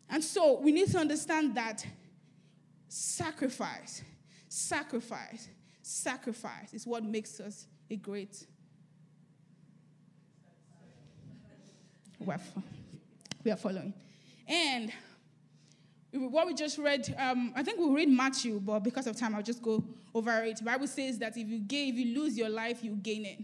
And 0.08 0.22
so 0.22 0.60
we 0.60 0.70
need 0.72 0.90
to 0.92 0.98
understand 0.98 1.56
that 1.56 1.84
sacrifice, 2.88 4.02
sacrifice, 4.48 5.48
sacrifice 5.82 6.72
is 6.72 6.86
what 6.86 7.02
makes 7.04 7.40
us 7.40 7.66
a 7.90 7.96
great. 7.96 8.46
We 13.44 13.50
are 13.50 13.56
following. 13.56 13.92
And 14.46 14.92
what 16.14 16.46
we 16.46 16.54
just 16.54 16.78
read, 16.78 17.14
um, 17.18 17.52
I 17.56 17.62
think 17.62 17.78
we'll 17.78 17.92
read 17.92 18.08
Matthew, 18.08 18.60
but 18.60 18.80
because 18.80 19.06
of 19.06 19.16
time, 19.16 19.34
I'll 19.34 19.42
just 19.42 19.62
go 19.62 19.84
over 20.14 20.42
it. 20.44 20.64
Bible 20.64 20.86
says 20.86 21.18
that 21.18 21.36
if 21.36 21.48
you 21.48 21.58
gain, 21.58 21.92
if 21.92 21.98
you 21.98 22.14
lose 22.14 22.38
your 22.38 22.48
life, 22.48 22.84
you 22.84 22.92
gain 22.92 23.24
it. 23.24 23.38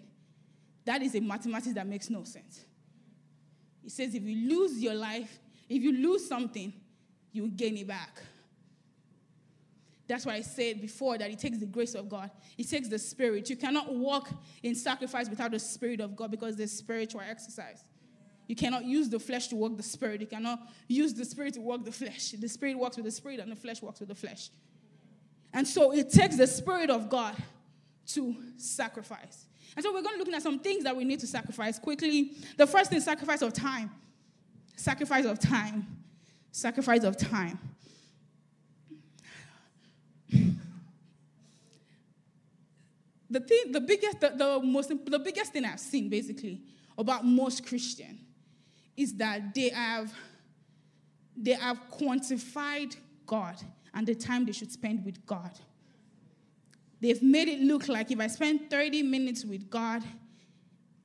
That 0.84 1.02
is 1.02 1.14
a 1.14 1.20
mathematics 1.20 1.74
that 1.74 1.86
makes 1.86 2.10
no 2.10 2.24
sense. 2.24 2.64
It 3.84 3.90
says 3.90 4.14
if 4.14 4.22
you 4.22 4.48
lose 4.48 4.80
your 4.80 4.94
life, 4.94 5.38
if 5.68 5.82
you 5.82 5.92
lose 5.92 6.28
something, 6.28 6.72
you 7.32 7.48
gain 7.48 7.76
it 7.76 7.88
back. 7.88 8.22
That's 10.06 10.26
why 10.26 10.34
I 10.34 10.40
said 10.40 10.80
before 10.80 11.18
that 11.18 11.30
it 11.30 11.38
takes 11.38 11.58
the 11.58 11.66
grace 11.66 11.94
of 11.94 12.08
God. 12.08 12.30
It 12.58 12.68
takes 12.68 12.88
the 12.88 12.98
spirit. 12.98 13.48
You 13.48 13.56
cannot 13.56 13.94
walk 13.94 14.28
in 14.62 14.74
sacrifice 14.74 15.28
without 15.28 15.52
the 15.52 15.58
spirit 15.60 16.00
of 16.00 16.16
God 16.16 16.30
because 16.30 16.56
there's 16.56 16.72
spiritual 16.72 17.20
exercise. 17.20 17.84
You 18.50 18.57
cannot 18.57 18.85
use 18.85 19.09
the 19.09 19.21
flesh 19.21 19.47
to 19.47 19.54
work 19.54 19.76
the 19.76 19.83
spirit. 19.85 20.21
You 20.21 20.26
cannot 20.26 20.59
use 20.88 21.14
the 21.14 21.25
spirit 21.25 21.54
to 21.54 21.61
work 21.61 21.85
the 21.85 21.92
flesh. 21.92 22.33
The 22.33 22.49
spirit 22.49 22.76
works 22.76 22.97
with 22.97 23.04
the 23.04 23.12
spirit, 23.12 23.38
and 23.38 23.52
the 23.52 23.54
flesh 23.54 23.80
works 23.80 24.00
with 24.00 24.09
the 24.09 24.14
flesh. 24.16 24.50
And 25.52 25.69
so 25.69 25.92
it 25.92 26.11
takes 26.11 26.37
the 26.37 26.49
spirit 26.49 26.90
of 26.90 27.09
God 27.09 27.37
to 28.09 28.35
sacrifice. 28.57 29.47
And 29.76 29.85
so 29.85 29.95
we're 29.95 30.02
going 30.02 30.19
to 30.19 30.25
look 30.25 30.35
at 30.35 30.42
some 30.42 30.59
things 30.59 30.83
that 30.83 30.97
we 30.97 31.04
need 31.04 31.21
to 31.21 31.28
sacrifice 31.28 31.78
quickly. 31.78 32.33
The 32.57 32.66
first 32.66 32.90
thing, 32.90 32.99
sacrifice 32.99 33.40
of 33.42 33.52
time. 33.52 33.88
Sacrifice 34.75 35.26
of 35.26 35.38
time. 35.38 35.87
Sacrifice 36.50 37.04
of 37.04 37.16
time. 37.16 37.57
The 43.30 43.38
thing, 43.38 43.71
the 43.71 43.80
biggest, 43.80 44.19
the, 44.19 44.30
the 44.30 44.61
most, 44.61 44.88
the 44.88 45.21
biggest 45.21 45.52
thing 45.52 45.64
I've 45.64 45.78
seen 45.78 46.09
basically 46.09 46.62
about 46.99 47.25
most 47.25 47.64
Christians 47.64 48.19
is 49.00 49.14
that 49.14 49.54
they 49.54 49.71
have 49.71 50.12
they 51.37 51.52
have 51.52 51.80
quantified 51.90 52.95
God 53.26 53.57
and 53.95 54.07
the 54.07 54.14
time 54.14 54.45
they 54.45 54.52
should 54.52 54.71
spend 54.71 55.04
with 55.04 55.25
God. 55.25 55.52
They've 57.00 57.23
made 57.23 57.49
it 57.49 57.61
look 57.61 57.88
like 57.88 58.11
if 58.11 58.21
I 58.21 58.26
spend 58.26 58.69
30 58.69 59.02
minutes 59.04 59.45
with 59.45 59.71
God, 59.71 60.02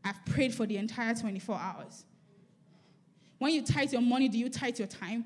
I've 0.04 0.24
prayed 0.26 0.54
for 0.54 0.66
the 0.66 0.76
entire 0.76 1.16
24 1.16 1.58
hours. 1.58 2.04
When 3.38 3.54
you 3.54 3.62
tithe 3.62 3.94
your 3.94 4.02
money, 4.02 4.28
do 4.28 4.38
you 4.38 4.50
tithe 4.50 4.78
your 4.78 4.90
time? 4.90 5.24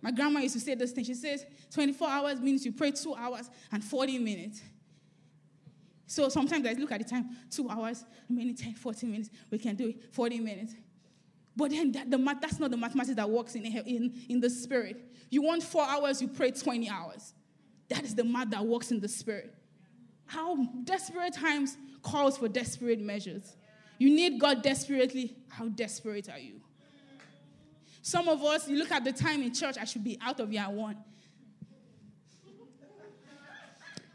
My 0.00 0.10
grandma 0.10 0.40
used 0.40 0.54
to 0.54 0.60
say 0.60 0.74
this 0.74 0.92
thing. 0.92 1.04
She 1.04 1.14
says 1.14 1.44
24 1.74 2.08
hours 2.08 2.40
means 2.40 2.64
you 2.64 2.72
pray 2.72 2.90
two 2.90 3.14
hours 3.14 3.50
and 3.70 3.84
40 3.84 4.18
minutes. 4.18 4.62
So 6.10 6.28
sometimes 6.28 6.66
I 6.66 6.72
look 6.72 6.90
at 6.90 6.98
the 6.98 7.04
time, 7.04 7.36
two 7.48 7.70
hours, 7.70 8.04
maybe 8.28 8.52
10, 8.52 8.74
40 8.74 9.06
minutes, 9.06 9.30
we 9.48 9.58
can 9.58 9.76
do 9.76 9.90
it, 9.90 10.12
40 10.12 10.40
minutes. 10.40 10.74
But 11.54 11.70
then 11.70 11.92
that, 11.92 12.10
the, 12.10 12.18
that's 12.40 12.58
not 12.58 12.72
the 12.72 12.76
mathematics 12.76 13.14
that 13.14 13.30
works 13.30 13.54
in, 13.54 13.64
in, 13.64 14.20
in 14.28 14.40
the 14.40 14.50
spirit. 14.50 15.00
You 15.30 15.42
want 15.42 15.62
four 15.62 15.84
hours, 15.84 16.20
you 16.20 16.26
pray 16.26 16.50
20 16.50 16.90
hours. 16.90 17.32
That 17.90 18.02
is 18.02 18.16
the 18.16 18.24
math 18.24 18.50
that 18.50 18.66
works 18.66 18.90
in 18.90 18.98
the 18.98 19.06
spirit. 19.06 19.54
How 20.26 20.56
desperate 20.82 21.34
times 21.34 21.76
calls 22.02 22.38
for 22.38 22.48
desperate 22.48 23.00
measures. 23.00 23.56
You 23.98 24.10
need 24.10 24.40
God 24.40 24.62
desperately. 24.64 25.36
How 25.48 25.68
desperate 25.68 26.28
are 26.28 26.40
you? 26.40 26.60
Some 28.02 28.26
of 28.26 28.42
us, 28.42 28.66
you 28.68 28.76
look 28.78 28.90
at 28.90 29.04
the 29.04 29.12
time 29.12 29.44
in 29.44 29.54
church, 29.54 29.76
I 29.80 29.84
should 29.84 30.02
be 30.02 30.18
out 30.20 30.40
of 30.40 30.50
here 30.50 30.62
at 30.62 30.72
one. 30.72 30.96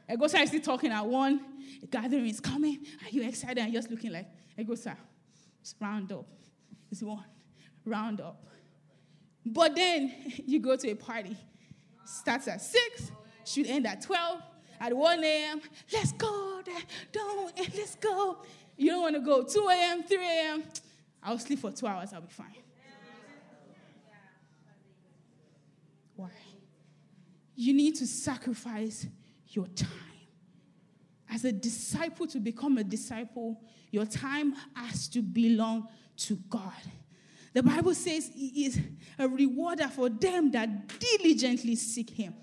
I 0.10 0.18
go, 0.18 0.26
I 0.26 0.44
still 0.44 0.60
talking 0.60 0.92
at 0.92 1.06
one 1.06 1.40
the 1.86 1.98
gathering 1.98 2.28
is 2.28 2.40
coming. 2.40 2.80
Are 3.04 3.10
you 3.10 3.24
excited? 3.24 3.60
And 3.60 3.72
just 3.72 3.92
looking 3.92 4.12
like, 4.12 4.28
I 4.58 4.64
go, 4.64 4.74
sir, 4.76 4.98
just 5.62 5.76
round 5.80 6.12
up. 6.12 6.26
It's 6.92 7.04
one, 7.04 7.24
round 7.86 8.22
up. 8.22 8.44
But 9.46 9.76
then 9.76 10.12
you 10.46 10.60
go 10.60 10.76
to 10.76 10.90
a 10.90 10.96
party, 10.96 11.38
starts 12.04 12.48
at 12.48 12.62
6, 12.62 13.12
should 13.46 13.68
end 13.68 13.86
at 13.86 14.02
12, 14.02 14.42
at 14.80 14.98
1 14.98 15.24
a.m. 15.24 15.62
Let's 15.94 16.12
go, 16.14 16.62
don't, 17.12 17.52
let's 17.56 17.96
go. 17.96 18.38
You 18.78 18.92
don't 18.92 19.02
want 19.02 19.16
to 19.16 19.22
go 19.22 19.44
2 19.44 19.70
a.m., 19.70 20.04
3 20.04 20.18
a.m. 20.18 20.64
I'll 21.22 21.40
sleep 21.40 21.60
for 21.60 21.72
two 21.72 21.86
hours, 21.86 22.14
I'll 22.14 22.22
be 22.22 22.28
fine. 22.30 22.48
Why? 26.16 26.30
You 27.56 27.74
need 27.74 27.96
to 27.96 28.08
sacrifice 28.08 29.06
your 29.50 29.68
time 29.68 30.05
as 31.36 31.44
a 31.44 31.52
disciple 31.52 32.26
to 32.28 32.40
become 32.40 32.78
a 32.78 32.84
disciple, 32.84 33.62
your 33.92 34.06
time 34.06 34.56
has 34.74 35.10
to 35.10 35.22
belong 35.22 35.86
to 36.16 36.38
God. 36.50 36.72
The 37.54 37.62
Bible 37.62 37.94
says 37.94 38.32
He 38.34 38.66
is 38.66 38.80
a 39.20 39.28
rewarder 39.28 39.90
for 39.90 40.08
them 40.08 40.50
that 40.52 40.98
diligently 40.98 41.76
seek 41.76 42.10
Him. 42.10 42.34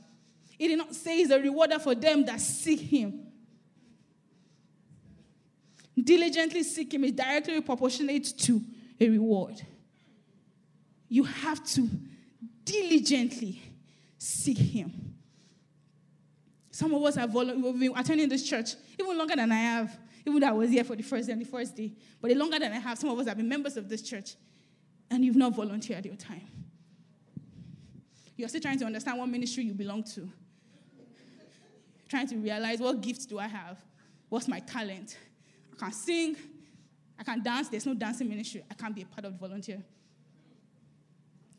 It 0.59 0.69
did 0.69 0.77
not 0.77 0.95
say 0.95 1.17
He's 1.17 1.31
a 1.31 1.41
rewarder 1.41 1.79
for 1.79 1.95
them 1.95 2.27
that 2.27 2.39
seek 2.39 2.81
Him. 2.81 3.29
Diligently 5.99 6.63
seek 6.63 6.93
Him 6.93 7.05
is 7.05 7.13
directly 7.13 7.63
proportionate 7.63 8.37
to 8.41 8.61
a 9.01 9.09
reward. 9.09 9.61
You 11.09 11.25
have 11.25 11.65
to 11.65 11.89
diligently 12.67 13.63
seek 14.19 14.59
Him. 14.59 15.13
Some 16.73 16.95
of 16.95 17.03
us 17.05 17.17
have 17.17 17.33
been 17.33 17.93
attending 17.95 18.31
this 18.31 18.49
church 18.49 18.75
even 18.99 19.17
longer 19.17 19.37
than 19.37 19.51
I 19.51 19.57
have, 19.57 19.99
even 20.27 20.41
though 20.41 20.49
I 20.49 20.53
was 20.53 20.71
here 20.71 20.85
for 20.85 20.97
the 20.97 21.03
first 21.03 21.27
day 21.27 21.33
and 21.33 21.43
the 21.43 21.47
first 21.47 21.77
day. 21.77 21.93
But 22.21 22.29
the 22.29 22.35
longer 22.37 22.59
than 22.59 22.73
I 22.73 22.79
have, 22.79 22.99
some 22.99 23.11
of 23.11 23.19
us 23.19 23.27
have 23.27 23.37
been 23.37 23.49
members 23.49 23.77
of 23.77 23.89
this 23.89 24.03
church, 24.03 24.37
and 25.11 25.25
you've 25.25 25.37
not 25.37 25.55
volunteered 25.55 26.05
your 26.07 26.17
time. 26.17 26.47
You're 28.37 28.49
still 28.49 28.61
trying 28.61 28.79
to 28.79 28.85
understand 28.85 29.19
what 29.19 29.29
ministry 29.29 29.65
you 29.65 29.75
belong 29.75 30.05
to. 30.15 30.29
Trying 32.09 32.29
to 32.29 32.37
realize 32.37 32.79
what 32.79 33.01
gifts 33.01 33.27
do 33.27 33.39
I 33.39 33.47
have? 33.47 33.79
What's 34.29 34.49
my 34.49 34.61
talent? 34.61 35.17
I 35.73 35.77
can 35.77 35.93
sing, 35.93 36.37
I 37.19 37.25
can 37.25 37.43
dance, 37.43 37.69
there's 37.69 37.87
no 37.87 37.95
dancing 37.95 38.29
ministry. 38.29 38.65
I 38.71 38.75
can't 38.75 38.95
be 38.95 39.03
a 39.03 39.07
part 39.07 39.25
of 39.25 39.33
the 39.33 39.39
volunteer. 39.39 39.83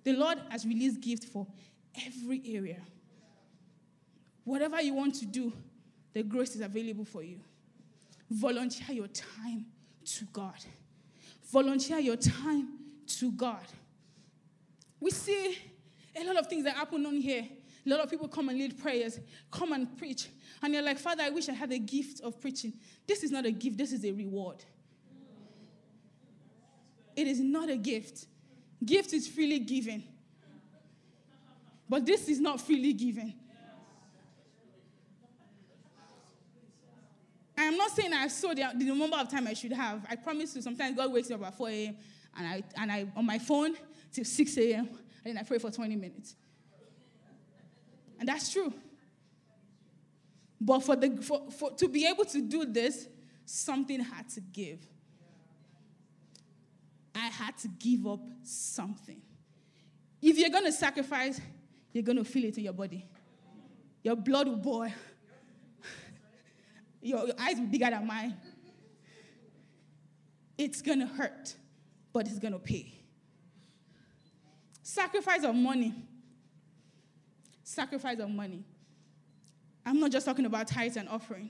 The 0.03 0.13
Lord 0.13 0.39
has 0.49 0.65
released 0.65 0.99
gifts 0.99 1.25
for 1.25 1.47
every 2.05 2.41
area. 2.45 2.81
Whatever 4.43 4.81
you 4.81 4.93
want 4.93 5.15
to 5.15 5.25
do, 5.25 5.53
the 6.13 6.23
grace 6.23 6.55
is 6.55 6.61
available 6.61 7.05
for 7.05 7.23
you. 7.23 7.39
Volunteer 8.29 8.95
your 8.95 9.07
time 9.07 9.65
to 10.05 10.25
God. 10.25 10.57
Volunteer 11.51 11.99
your 11.99 12.15
time 12.15 12.79
to 13.07 13.31
God. 13.31 13.65
We 14.99 15.11
see 15.11 15.57
a 16.15 16.23
lot 16.25 16.37
of 16.37 16.47
things 16.47 16.63
that 16.63 16.75
happen 16.75 17.05
on 17.05 17.15
here. 17.15 17.47
A 17.85 17.89
lot 17.89 17.99
of 17.99 18.09
people 18.09 18.27
come 18.27 18.49
and 18.49 18.57
lead 18.57 18.81
prayers, 18.81 19.19
come 19.51 19.73
and 19.73 19.97
preach. 19.97 20.27
And 20.61 20.73
you're 20.73 20.83
like, 20.83 20.97
Father, 20.97 21.23
I 21.23 21.29
wish 21.29 21.49
I 21.49 21.53
had 21.53 21.69
the 21.69 21.79
gift 21.79 22.21
of 22.21 22.39
preaching. 22.39 22.73
This 23.05 23.23
is 23.23 23.31
not 23.31 23.45
a 23.45 23.51
gift, 23.51 23.77
this 23.77 23.91
is 23.91 24.05
a 24.05 24.11
reward. 24.11 24.63
It 27.15 27.27
is 27.27 27.39
not 27.39 27.69
a 27.69 27.75
gift. 27.75 28.25
Gift 28.83 29.13
is 29.13 29.27
freely 29.27 29.59
given. 29.59 30.03
But 31.89 32.05
this 32.05 32.27
is 32.27 32.39
not 32.39 32.61
freely 32.61 32.93
given. 32.93 33.33
I'm 37.57 37.77
not 37.77 37.91
saying 37.91 38.13
I 38.13 38.27
saw 38.27 38.49
the, 38.49 38.71
the 38.75 38.85
number 38.85 39.15
of 39.15 39.29
time 39.29 39.47
I 39.47 39.53
should 39.53 39.73
have. 39.73 40.05
I 40.09 40.15
promise 40.15 40.55
you, 40.55 40.61
sometimes 40.61 40.95
God 40.95 41.11
wakes 41.11 41.29
me 41.29 41.35
up 41.35 41.43
at 41.43 41.57
4 41.57 41.69
a.m. 41.69 41.97
and 42.37 42.47
I, 42.47 42.63
and 42.77 42.91
I 42.91 43.05
on 43.15 43.25
my 43.25 43.37
phone 43.37 43.75
till 44.11 44.25
6 44.25 44.57
a.m. 44.57 44.89
and 45.23 45.35
then 45.35 45.37
I 45.37 45.43
pray 45.43 45.59
for 45.59 45.69
20 45.69 45.95
minutes. 45.95 46.35
And 48.19 48.27
that's 48.27 48.51
true. 48.51 48.73
But 50.59 50.79
for 50.79 50.95
the 50.95 51.17
for, 51.21 51.51
for 51.51 51.71
to 51.71 51.87
be 51.89 52.07
able 52.07 52.25
to 52.25 52.41
do 52.41 52.65
this, 52.65 53.07
something 53.45 53.99
had 53.99 54.29
to 54.29 54.41
give. 54.41 54.79
I 57.13 57.27
had 57.27 57.57
to 57.59 57.67
give 57.67 58.07
up 58.07 58.21
something. 58.43 59.21
If 60.21 60.37
you're 60.37 60.49
going 60.49 60.63
to 60.63 60.71
sacrifice, 60.71 61.39
you're 61.91 62.03
going 62.03 62.17
to 62.17 62.23
feel 62.23 62.45
it 62.45 62.57
in 62.57 62.63
your 62.63 62.73
body. 62.73 63.05
Your 64.03 64.15
blood 64.15 64.47
will 64.47 64.55
boil. 64.55 64.91
Your, 67.03 67.27
your 67.27 67.35
eyes 67.37 67.55
will 67.55 67.65
be 67.65 67.77
bigger 67.77 67.91
than 67.91 68.07
mine. 68.07 68.35
It's 70.57 70.81
to 70.81 71.05
hurt, 71.05 71.55
but 72.13 72.27
it's 72.27 72.39
to 72.39 72.59
pay. 72.59 72.93
Sacrifice 74.81 75.43
of 75.43 75.53
money. 75.53 75.93
Sacrifice 77.63 78.19
of 78.19 78.29
money. 78.29 78.63
I'm 79.85 79.99
not 79.99 80.11
just 80.11 80.25
talking 80.25 80.45
about 80.45 80.67
tithes 80.67 80.95
and 80.95 81.09
offering. 81.09 81.49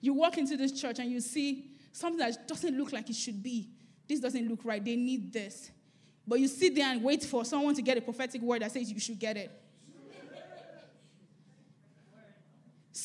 You 0.00 0.12
walk 0.12 0.36
into 0.36 0.56
this 0.56 0.78
church 0.78 0.98
and 0.98 1.10
you 1.10 1.20
see 1.20 1.70
something 1.92 2.18
that 2.18 2.46
doesn't 2.46 2.76
look 2.76 2.92
like 2.92 3.08
it 3.08 3.16
should 3.16 3.42
be. 3.42 3.70
This 4.06 4.20
doesn't 4.20 4.46
look 4.46 4.60
right. 4.64 4.84
They 4.84 4.96
need 4.96 5.32
this. 5.32 5.70
But 6.26 6.40
you 6.40 6.48
sit 6.48 6.74
there 6.74 6.86
and 6.86 7.02
wait 7.02 7.24
for 7.24 7.44
someone 7.44 7.74
to 7.74 7.82
get 7.82 7.96
a 7.96 8.00
prophetic 8.02 8.42
word 8.42 8.62
that 8.62 8.72
says 8.72 8.90
you 8.90 9.00
should 9.00 9.18
get 9.18 9.36
it. 9.36 9.50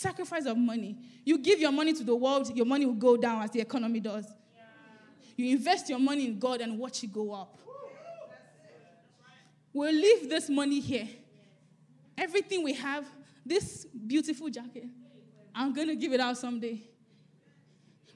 Sacrifice 0.01 0.47
of 0.47 0.57
money. 0.57 0.97
You 1.23 1.37
give 1.37 1.59
your 1.59 1.71
money 1.71 1.93
to 1.93 2.03
the 2.03 2.15
world, 2.15 2.57
your 2.57 2.65
money 2.65 2.87
will 2.87 2.95
go 2.95 3.15
down 3.15 3.43
as 3.43 3.51
the 3.51 3.59
economy 3.59 3.99
does. 3.99 4.25
You 5.37 5.51
invest 5.51 5.89
your 5.89 5.99
money 5.99 6.25
in 6.25 6.39
God 6.39 6.59
and 6.59 6.79
watch 6.79 7.03
it 7.03 7.13
go 7.13 7.31
up. 7.31 7.59
We'll 9.71 9.93
leave 9.93 10.27
this 10.27 10.49
money 10.49 10.79
here. 10.79 11.07
Everything 12.17 12.63
we 12.63 12.73
have, 12.73 13.05
this 13.45 13.85
beautiful 13.85 14.49
jacket, 14.49 14.85
I'm 15.53 15.71
going 15.71 15.89
to 15.89 15.95
give 15.95 16.13
it 16.13 16.19
out 16.19 16.35
someday. 16.35 16.81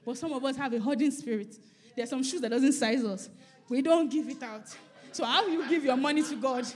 But 0.04 0.18
some 0.18 0.32
of 0.32 0.44
us 0.44 0.56
have 0.56 0.72
a 0.72 0.80
hoarding 0.80 1.12
spirit. 1.12 1.54
There's 1.94 2.10
some 2.10 2.24
shoes 2.24 2.40
that 2.40 2.48
doesn't 2.48 2.72
size 2.72 3.04
us. 3.04 3.30
We 3.68 3.80
don't 3.80 4.10
give 4.10 4.28
it 4.28 4.42
out. 4.42 4.76
So 5.12 5.24
how 5.24 5.46
you 5.46 5.68
give 5.68 5.84
your 5.84 5.96
money 5.96 6.24
to 6.24 6.34
God? 6.34 6.66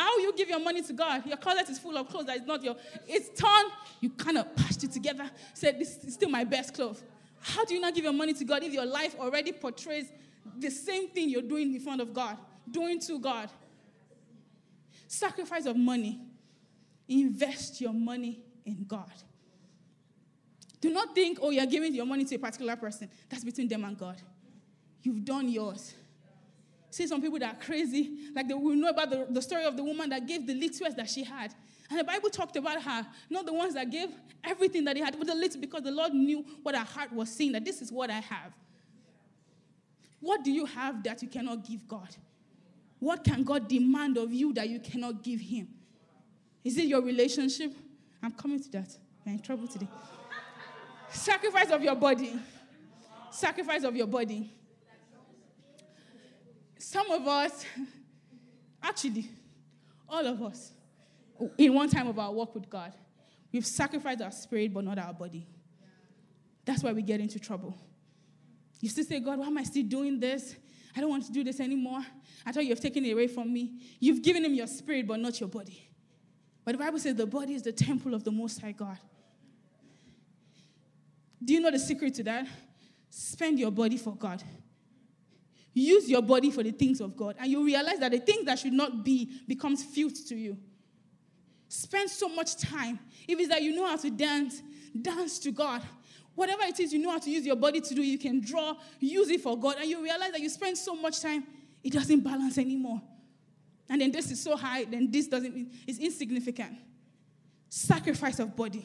How 0.00 0.16
you 0.16 0.32
give 0.32 0.48
your 0.48 0.60
money 0.60 0.80
to 0.80 0.94
God? 0.94 1.26
Your 1.26 1.36
closet 1.36 1.68
is 1.68 1.78
full 1.78 1.94
of 1.98 2.08
clothes 2.08 2.24
that 2.24 2.38
is 2.38 2.46
not 2.46 2.62
your. 2.62 2.74
It's 3.06 3.38
torn. 3.38 3.66
You 4.00 4.08
kind 4.08 4.38
of 4.38 4.56
patched 4.56 4.82
it 4.82 4.92
together. 4.92 5.30
Said 5.52 5.78
this 5.78 6.02
is 6.02 6.14
still 6.14 6.30
my 6.30 6.42
best 6.42 6.72
clothes. 6.72 7.02
How 7.38 7.66
do 7.66 7.74
you 7.74 7.82
not 7.82 7.94
give 7.94 8.04
your 8.04 8.14
money 8.14 8.32
to 8.32 8.44
God 8.46 8.62
if 8.62 8.72
your 8.72 8.86
life 8.86 9.14
already 9.20 9.52
portrays 9.52 10.06
the 10.58 10.70
same 10.70 11.10
thing 11.10 11.28
you're 11.28 11.42
doing 11.42 11.74
in 11.74 11.80
front 11.82 12.00
of 12.00 12.14
God, 12.14 12.38
doing 12.70 12.98
to 13.00 13.18
God? 13.18 13.50
Sacrifice 15.06 15.66
of 15.66 15.76
money. 15.76 16.18
Invest 17.06 17.82
your 17.82 17.92
money 17.92 18.40
in 18.64 18.86
God. 18.88 19.12
Do 20.80 20.88
not 20.88 21.14
think, 21.14 21.40
oh, 21.42 21.50
you're 21.50 21.66
giving 21.66 21.94
your 21.94 22.06
money 22.06 22.24
to 22.24 22.36
a 22.36 22.38
particular 22.38 22.74
person. 22.76 23.10
That's 23.28 23.44
between 23.44 23.68
them 23.68 23.84
and 23.84 23.98
God. 23.98 24.16
You've 25.02 25.26
done 25.26 25.50
yours. 25.50 25.92
See 26.90 27.06
some 27.06 27.22
people 27.22 27.38
that 27.38 27.54
are 27.54 27.64
crazy, 27.64 28.30
like 28.34 28.48
they 28.48 28.54
will 28.54 28.74
know 28.74 28.88
about 28.88 29.10
the, 29.10 29.26
the 29.30 29.40
story 29.40 29.64
of 29.64 29.76
the 29.76 29.84
woman 29.84 30.10
that 30.10 30.26
gave 30.26 30.46
the 30.46 30.54
little 30.54 30.92
that 30.92 31.08
she 31.08 31.22
had. 31.22 31.54
And 31.88 31.98
the 31.98 32.04
Bible 32.04 32.30
talked 32.30 32.56
about 32.56 32.82
her, 32.82 33.06
not 33.28 33.46
the 33.46 33.52
ones 33.52 33.74
that 33.74 33.90
gave 33.90 34.10
everything 34.44 34.84
that 34.84 34.94
they 34.94 35.00
had, 35.00 35.16
but 35.16 35.26
the 35.26 35.34
little 35.34 35.60
because 35.60 35.82
the 35.82 35.90
Lord 35.90 36.12
knew 36.12 36.44
what 36.62 36.76
her 36.76 36.84
heart 36.84 37.12
was 37.12 37.30
saying, 37.30 37.52
that 37.52 37.64
this 37.64 37.80
is 37.80 37.92
what 37.92 38.10
I 38.10 38.20
have. 38.20 38.52
What 40.20 40.44
do 40.44 40.52
you 40.52 40.66
have 40.66 41.02
that 41.04 41.22
you 41.22 41.28
cannot 41.28 41.66
give 41.66 41.86
God? 41.88 42.08
What 42.98 43.24
can 43.24 43.42
God 43.42 43.66
demand 43.68 44.18
of 44.18 44.32
you 44.32 44.52
that 44.52 44.68
you 44.68 44.78
cannot 44.78 45.22
give 45.22 45.40
Him? 45.40 45.68
Is 46.62 46.76
it 46.76 46.84
your 46.84 47.00
relationship? 47.00 47.72
I'm 48.22 48.32
coming 48.32 48.62
to 48.62 48.70
that. 48.72 48.96
I'm 49.26 49.32
in 49.32 49.38
trouble 49.38 49.66
today. 49.66 49.88
Sacrifice 51.08 51.70
of 51.70 51.82
your 51.82 51.96
body. 51.96 52.38
Sacrifice 53.30 53.84
of 53.84 53.96
your 53.96 54.06
body. 54.06 54.52
Some 56.90 57.08
of 57.12 57.24
us, 57.28 57.64
actually, 58.82 59.30
all 60.08 60.26
of 60.26 60.42
us, 60.42 60.72
in 61.56 61.72
one 61.72 61.88
time 61.88 62.08
of 62.08 62.18
our 62.18 62.32
walk 62.32 62.52
with 62.52 62.68
God, 62.68 62.92
we've 63.52 63.64
sacrificed 63.64 64.20
our 64.20 64.32
spirit 64.32 64.74
but 64.74 64.82
not 64.82 64.98
our 64.98 65.12
body. 65.12 65.46
That's 66.64 66.82
why 66.82 66.92
we 66.92 67.02
get 67.02 67.20
into 67.20 67.38
trouble. 67.38 67.78
You 68.80 68.88
still 68.88 69.04
say, 69.04 69.20
God, 69.20 69.38
why 69.38 69.46
am 69.46 69.56
I 69.56 69.62
still 69.62 69.84
doing 69.84 70.18
this? 70.18 70.56
I 70.96 71.00
don't 71.00 71.10
want 71.10 71.26
to 71.26 71.32
do 71.32 71.44
this 71.44 71.60
anymore. 71.60 72.00
I 72.44 72.50
thought 72.50 72.64
you 72.64 72.70
have 72.70 72.80
taken 72.80 73.04
it 73.04 73.12
away 73.12 73.28
from 73.28 73.52
me. 73.52 73.80
You've 74.00 74.20
given 74.20 74.44
him 74.44 74.54
your 74.54 74.66
spirit, 74.66 75.06
but 75.06 75.20
not 75.20 75.38
your 75.38 75.48
body. 75.48 75.88
But 76.64 76.72
the 76.72 76.78
Bible 76.78 76.98
says 76.98 77.14
the 77.14 77.24
body 77.24 77.54
is 77.54 77.62
the 77.62 77.72
temple 77.72 78.14
of 78.14 78.24
the 78.24 78.32
Most 78.32 78.60
High 78.60 78.72
God. 78.72 78.98
Do 81.44 81.54
you 81.54 81.60
know 81.60 81.70
the 81.70 81.78
secret 81.78 82.14
to 82.14 82.24
that? 82.24 82.48
Spend 83.10 83.60
your 83.60 83.70
body 83.70 83.96
for 83.96 84.16
God. 84.16 84.42
Use 85.72 86.10
your 86.10 86.22
body 86.22 86.50
for 86.50 86.62
the 86.62 86.72
things 86.72 87.00
of 87.00 87.16
God, 87.16 87.36
and 87.38 87.50
you 87.50 87.64
realize 87.64 87.98
that 88.00 88.10
the 88.10 88.18
things 88.18 88.44
that 88.46 88.58
should 88.58 88.72
not 88.72 89.04
be 89.04 89.30
becomes 89.46 89.84
filth 89.84 90.26
to 90.28 90.34
you. 90.34 90.56
Spend 91.68 92.10
so 92.10 92.28
much 92.28 92.56
time. 92.56 92.98
If 93.28 93.38
it's 93.38 93.48
that 93.48 93.62
you 93.62 93.74
know 93.74 93.86
how 93.86 93.96
to 93.96 94.10
dance, 94.10 94.62
dance 95.00 95.38
to 95.40 95.52
God. 95.52 95.82
Whatever 96.34 96.62
it 96.64 96.80
is 96.80 96.92
you 96.92 96.98
know 96.98 97.10
how 97.10 97.18
to 97.18 97.30
use 97.30 97.46
your 97.46 97.56
body 97.56 97.80
to 97.80 97.94
do, 97.94 98.02
you 98.02 98.18
can 98.18 98.40
draw, 98.40 98.74
use 98.98 99.28
it 99.30 99.40
for 99.40 99.58
God, 99.58 99.76
and 99.78 99.88
you 99.88 100.02
realize 100.02 100.32
that 100.32 100.40
you 100.40 100.48
spend 100.48 100.76
so 100.76 100.96
much 100.96 101.20
time, 101.20 101.44
it 101.84 101.92
doesn't 101.92 102.20
balance 102.20 102.58
anymore. 102.58 103.00
And 103.88 104.00
then 104.00 104.10
this 104.10 104.30
is 104.30 104.42
so 104.42 104.56
high, 104.56 104.84
then 104.84 105.10
this 105.10 105.28
doesn't, 105.28 105.72
it's 105.86 105.98
insignificant. 105.98 106.76
Sacrifice 107.68 108.40
of 108.40 108.56
body, 108.56 108.84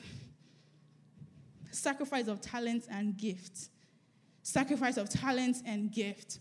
sacrifice 1.72 2.28
of 2.28 2.42
talents 2.42 2.88
and 2.92 3.18
gifts. 3.18 3.70
Sacrifice 4.44 4.98
of 4.98 5.10
talents 5.10 5.64
and 5.66 5.92
gift. 5.92 6.38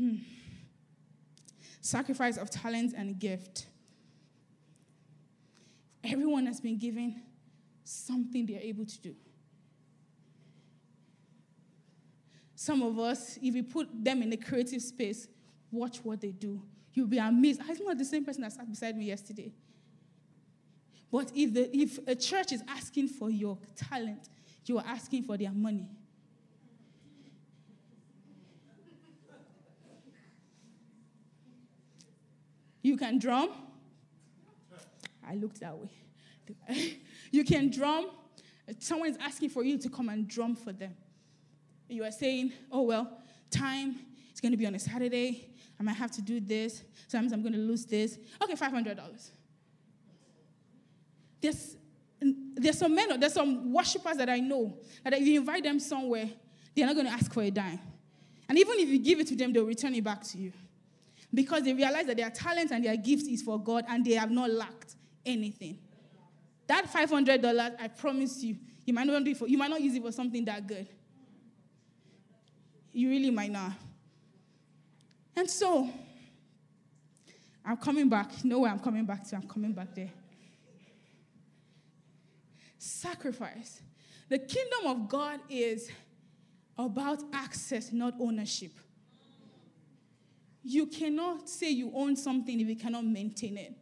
Hmm. 0.00 0.16
Sacrifice 1.82 2.38
of 2.38 2.48
talent 2.48 2.94
and 2.96 3.18
gift. 3.18 3.66
Everyone 6.02 6.46
has 6.46 6.58
been 6.58 6.78
given 6.78 7.20
something 7.84 8.46
they're 8.46 8.62
able 8.62 8.86
to 8.86 8.98
do. 8.98 9.14
Some 12.54 12.82
of 12.82 12.98
us, 12.98 13.38
if 13.42 13.54
you 13.54 13.62
put 13.62 13.88
them 13.92 14.22
in 14.22 14.32
a 14.32 14.38
creative 14.38 14.80
space, 14.80 15.28
watch 15.70 15.98
what 16.02 16.22
they 16.22 16.30
do. 16.30 16.62
You'll 16.94 17.06
be 17.06 17.18
amazed. 17.18 17.60
I'm 17.60 17.84
not 17.84 17.98
the 17.98 18.04
same 18.06 18.24
person 18.24 18.40
that 18.40 18.52
sat 18.52 18.70
beside 18.70 18.96
me 18.96 19.04
yesterday. 19.04 19.52
But 21.12 21.30
if, 21.34 21.52
the, 21.52 21.76
if 21.76 21.98
a 22.06 22.14
church 22.14 22.52
is 22.52 22.62
asking 22.68 23.08
for 23.08 23.28
your 23.28 23.58
talent, 23.76 24.30
you 24.64 24.78
are 24.78 24.84
asking 24.86 25.24
for 25.24 25.36
their 25.36 25.52
money. 25.52 25.90
You 32.82 32.96
can 32.96 33.18
drum. 33.18 33.50
I 35.26 35.34
looked 35.34 35.60
that 35.60 35.76
way. 35.76 35.90
you 37.30 37.44
can 37.44 37.70
drum. 37.70 38.10
Someone 38.78 39.10
is 39.10 39.16
asking 39.20 39.50
for 39.50 39.64
you 39.64 39.78
to 39.78 39.88
come 39.88 40.08
and 40.08 40.26
drum 40.26 40.56
for 40.56 40.72
them. 40.72 40.94
You 41.88 42.04
are 42.04 42.12
saying, 42.12 42.52
oh, 42.70 42.82
well, 42.82 43.20
time 43.50 43.96
is 44.32 44.40
going 44.40 44.52
to 44.52 44.56
be 44.56 44.66
on 44.66 44.74
a 44.74 44.78
Saturday. 44.78 45.48
I 45.78 45.82
might 45.82 45.96
have 45.96 46.10
to 46.12 46.22
do 46.22 46.40
this. 46.40 46.84
Sometimes 47.08 47.32
I'm 47.32 47.42
going 47.42 47.52
to 47.52 47.58
lose 47.58 47.84
this. 47.84 48.18
Okay, 48.42 48.54
$500. 48.54 49.30
There's, 51.40 51.76
there's 52.54 52.78
some 52.78 52.94
men, 52.94 53.18
there's 53.18 53.32
some 53.32 53.72
worshippers 53.72 54.16
that 54.18 54.28
I 54.28 54.38
know 54.38 54.78
that 55.02 55.14
if 55.14 55.26
you 55.26 55.40
invite 55.40 55.64
them 55.64 55.80
somewhere, 55.80 56.28
they're 56.76 56.86
not 56.86 56.94
going 56.94 57.06
to 57.06 57.12
ask 57.12 57.32
for 57.32 57.42
a 57.42 57.50
dime. 57.50 57.80
And 58.48 58.58
even 58.58 58.78
if 58.78 58.88
you 58.88 58.98
give 58.98 59.20
it 59.20 59.26
to 59.28 59.36
them, 59.36 59.52
they'll 59.52 59.64
return 59.64 59.94
it 59.94 60.04
back 60.04 60.22
to 60.24 60.38
you 60.38 60.52
because 61.32 61.62
they 61.62 61.72
realize 61.72 62.06
that 62.06 62.16
their 62.16 62.30
talent 62.30 62.72
and 62.72 62.84
their 62.84 62.96
gifts 62.96 63.26
is 63.26 63.42
for 63.42 63.62
God 63.62 63.84
and 63.88 64.04
they 64.04 64.14
have 64.14 64.30
not 64.30 64.50
lacked 64.50 64.96
anything. 65.24 65.78
That 66.66 66.86
$500, 66.86 67.76
I 67.80 67.88
promise 67.88 68.42
you, 68.42 68.56
you 68.84 68.94
might 68.94 69.06
not 69.06 69.24
do 69.24 69.30
it 69.30 69.36
for, 69.36 69.48
you 69.48 69.58
might 69.58 69.70
not 69.70 69.80
use 69.80 69.94
it 69.94 70.02
for 70.02 70.12
something 70.12 70.44
that 70.44 70.66
good. 70.66 70.86
You 72.92 73.08
really 73.08 73.30
might 73.30 73.52
not. 73.52 73.72
And 75.36 75.48
so, 75.48 75.88
I'm 77.64 77.76
coming 77.76 78.08
back. 78.08 78.30
You 78.42 78.50
know 78.50 78.58
where 78.60 78.70
I'm 78.70 78.78
coming 78.78 79.04
back 79.04 79.28
to? 79.28 79.36
I'm 79.36 79.48
coming 79.48 79.72
back 79.72 79.94
there. 79.94 80.10
Sacrifice. 82.78 83.82
The 84.28 84.38
kingdom 84.38 84.86
of 84.86 85.08
God 85.08 85.40
is 85.48 85.90
about 86.78 87.22
access, 87.32 87.92
not 87.92 88.14
ownership. 88.20 88.72
You 90.62 90.86
cannot 90.86 91.48
say 91.48 91.70
you 91.70 91.90
own 91.94 92.16
something 92.16 92.60
if 92.60 92.68
you 92.68 92.76
cannot 92.76 93.04
maintain 93.04 93.56
it. 93.56 93.72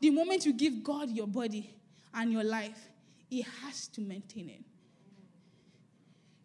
The 0.00 0.10
moment 0.10 0.44
you 0.44 0.52
give 0.52 0.84
God 0.84 1.10
your 1.10 1.26
body 1.26 1.74
and 2.12 2.30
your 2.30 2.44
life, 2.44 2.88
He 3.28 3.42
has 3.42 3.88
to 3.88 4.00
maintain 4.00 4.50
it. 4.50 4.62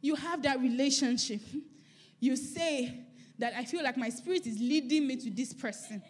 You 0.01 0.15
have 0.15 0.41
that 0.43 0.60
relationship. 0.60 1.41
You 2.19 2.36
say 2.36 3.05
that 3.38 3.53
I 3.55 3.65
feel 3.65 3.84
like 3.84 3.97
my 3.97 4.10
spirit 4.10 4.47
is 4.47 4.60
leading 4.60 5.07
me 5.07 5.15
to 5.17 5.29
this 5.29 5.53
person. 5.53 6.01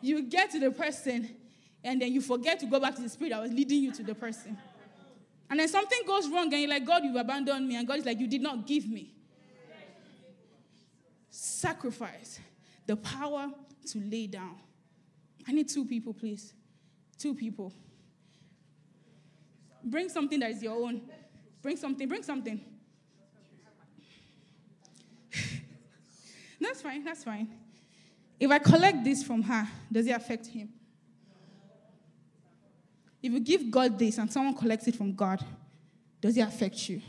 You 0.00 0.22
get 0.22 0.50
to 0.50 0.60
the 0.60 0.70
person, 0.70 1.30
and 1.82 2.02
then 2.02 2.12
you 2.12 2.20
forget 2.20 2.60
to 2.60 2.66
go 2.66 2.78
back 2.78 2.94
to 2.96 3.02
the 3.02 3.08
spirit 3.08 3.30
that 3.30 3.40
was 3.40 3.52
leading 3.52 3.82
you 3.82 3.92
to 3.92 4.02
the 4.02 4.14
person. 4.14 4.58
And 5.48 5.60
then 5.60 5.68
something 5.68 6.00
goes 6.06 6.28
wrong, 6.28 6.52
and 6.52 6.60
you're 6.60 6.70
like, 6.70 6.84
God, 6.84 7.04
you've 7.04 7.16
abandoned 7.16 7.66
me. 7.66 7.76
And 7.76 7.86
God 7.86 7.98
is 7.98 8.04
like, 8.04 8.18
You 8.18 8.26
did 8.26 8.42
not 8.42 8.66
give 8.66 8.86
me. 8.86 9.13
Sacrifice 11.36 12.38
the 12.86 12.94
power 12.94 13.50
to 13.86 13.98
lay 13.98 14.28
down. 14.28 14.54
I 15.48 15.52
need 15.52 15.68
two 15.68 15.84
people, 15.84 16.14
please. 16.14 16.54
Two 17.18 17.34
people. 17.34 17.72
Bring 19.82 20.08
something 20.08 20.38
that 20.38 20.52
is 20.52 20.62
your 20.62 20.80
own. 20.80 21.00
Bring 21.60 21.76
something, 21.76 22.06
bring 22.06 22.22
something. 22.22 22.60
that's 26.60 26.80
fine, 26.80 27.02
that's 27.02 27.24
fine. 27.24 27.48
If 28.38 28.52
I 28.52 28.60
collect 28.60 29.02
this 29.02 29.24
from 29.24 29.42
her, 29.42 29.66
does 29.90 30.06
it 30.06 30.12
affect 30.12 30.46
him? 30.46 30.68
If 33.20 33.32
you 33.32 33.40
give 33.40 33.72
God 33.72 33.98
this 33.98 34.18
and 34.18 34.30
someone 34.32 34.54
collects 34.54 34.86
it 34.86 34.94
from 34.94 35.12
God, 35.16 35.44
does 36.20 36.36
it 36.36 36.42
affect 36.42 36.88
you? 36.88 37.02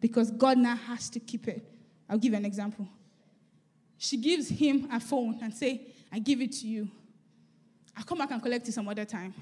Because 0.00 0.30
God 0.30 0.56
now 0.56 0.76
has 0.76 1.10
to 1.10 1.18
keep 1.18 1.48
it. 1.48 1.68
I'll 2.08 2.18
give 2.18 2.30
you 2.30 2.38
an 2.38 2.44
example. 2.44 2.88
She 4.04 4.18
gives 4.18 4.50
him 4.50 4.86
a 4.92 5.00
phone 5.00 5.38
and 5.40 5.54
say, 5.54 5.80
I 6.12 6.18
give 6.18 6.42
it 6.42 6.52
to 6.52 6.66
you. 6.66 6.86
I'll 7.96 8.04
come 8.04 8.18
back 8.18 8.30
and 8.32 8.42
collect 8.42 8.68
it 8.68 8.72
some 8.72 8.86
other 8.86 9.06
time. 9.06 9.32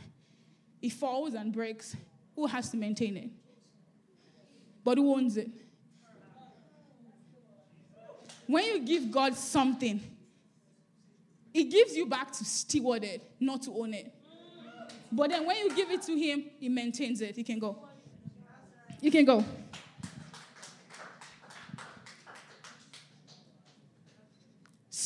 It 0.80 0.92
falls 0.92 1.34
and 1.34 1.52
breaks. 1.52 1.96
Who 2.36 2.46
has 2.46 2.70
to 2.70 2.76
maintain 2.76 3.16
it? 3.16 3.30
But 4.84 4.98
who 4.98 5.16
owns 5.16 5.36
it? 5.36 5.48
When 8.46 8.64
you 8.64 8.78
give 8.86 9.10
God 9.10 9.34
something, 9.34 10.00
it 11.52 11.64
gives 11.64 11.96
you 11.96 12.06
back 12.06 12.30
to 12.30 12.44
steward 12.44 13.02
it, 13.02 13.20
not 13.40 13.62
to 13.62 13.72
own 13.72 13.94
it. 13.94 14.14
But 15.10 15.30
then 15.30 15.44
when 15.44 15.56
you 15.56 15.74
give 15.74 15.90
it 15.90 16.02
to 16.02 16.16
Him, 16.16 16.44
He 16.60 16.68
maintains 16.68 17.20
it. 17.20 17.34
He 17.34 17.42
can 17.42 17.58
go. 17.58 17.76
You 19.00 19.10
can 19.10 19.24
go. 19.24 19.44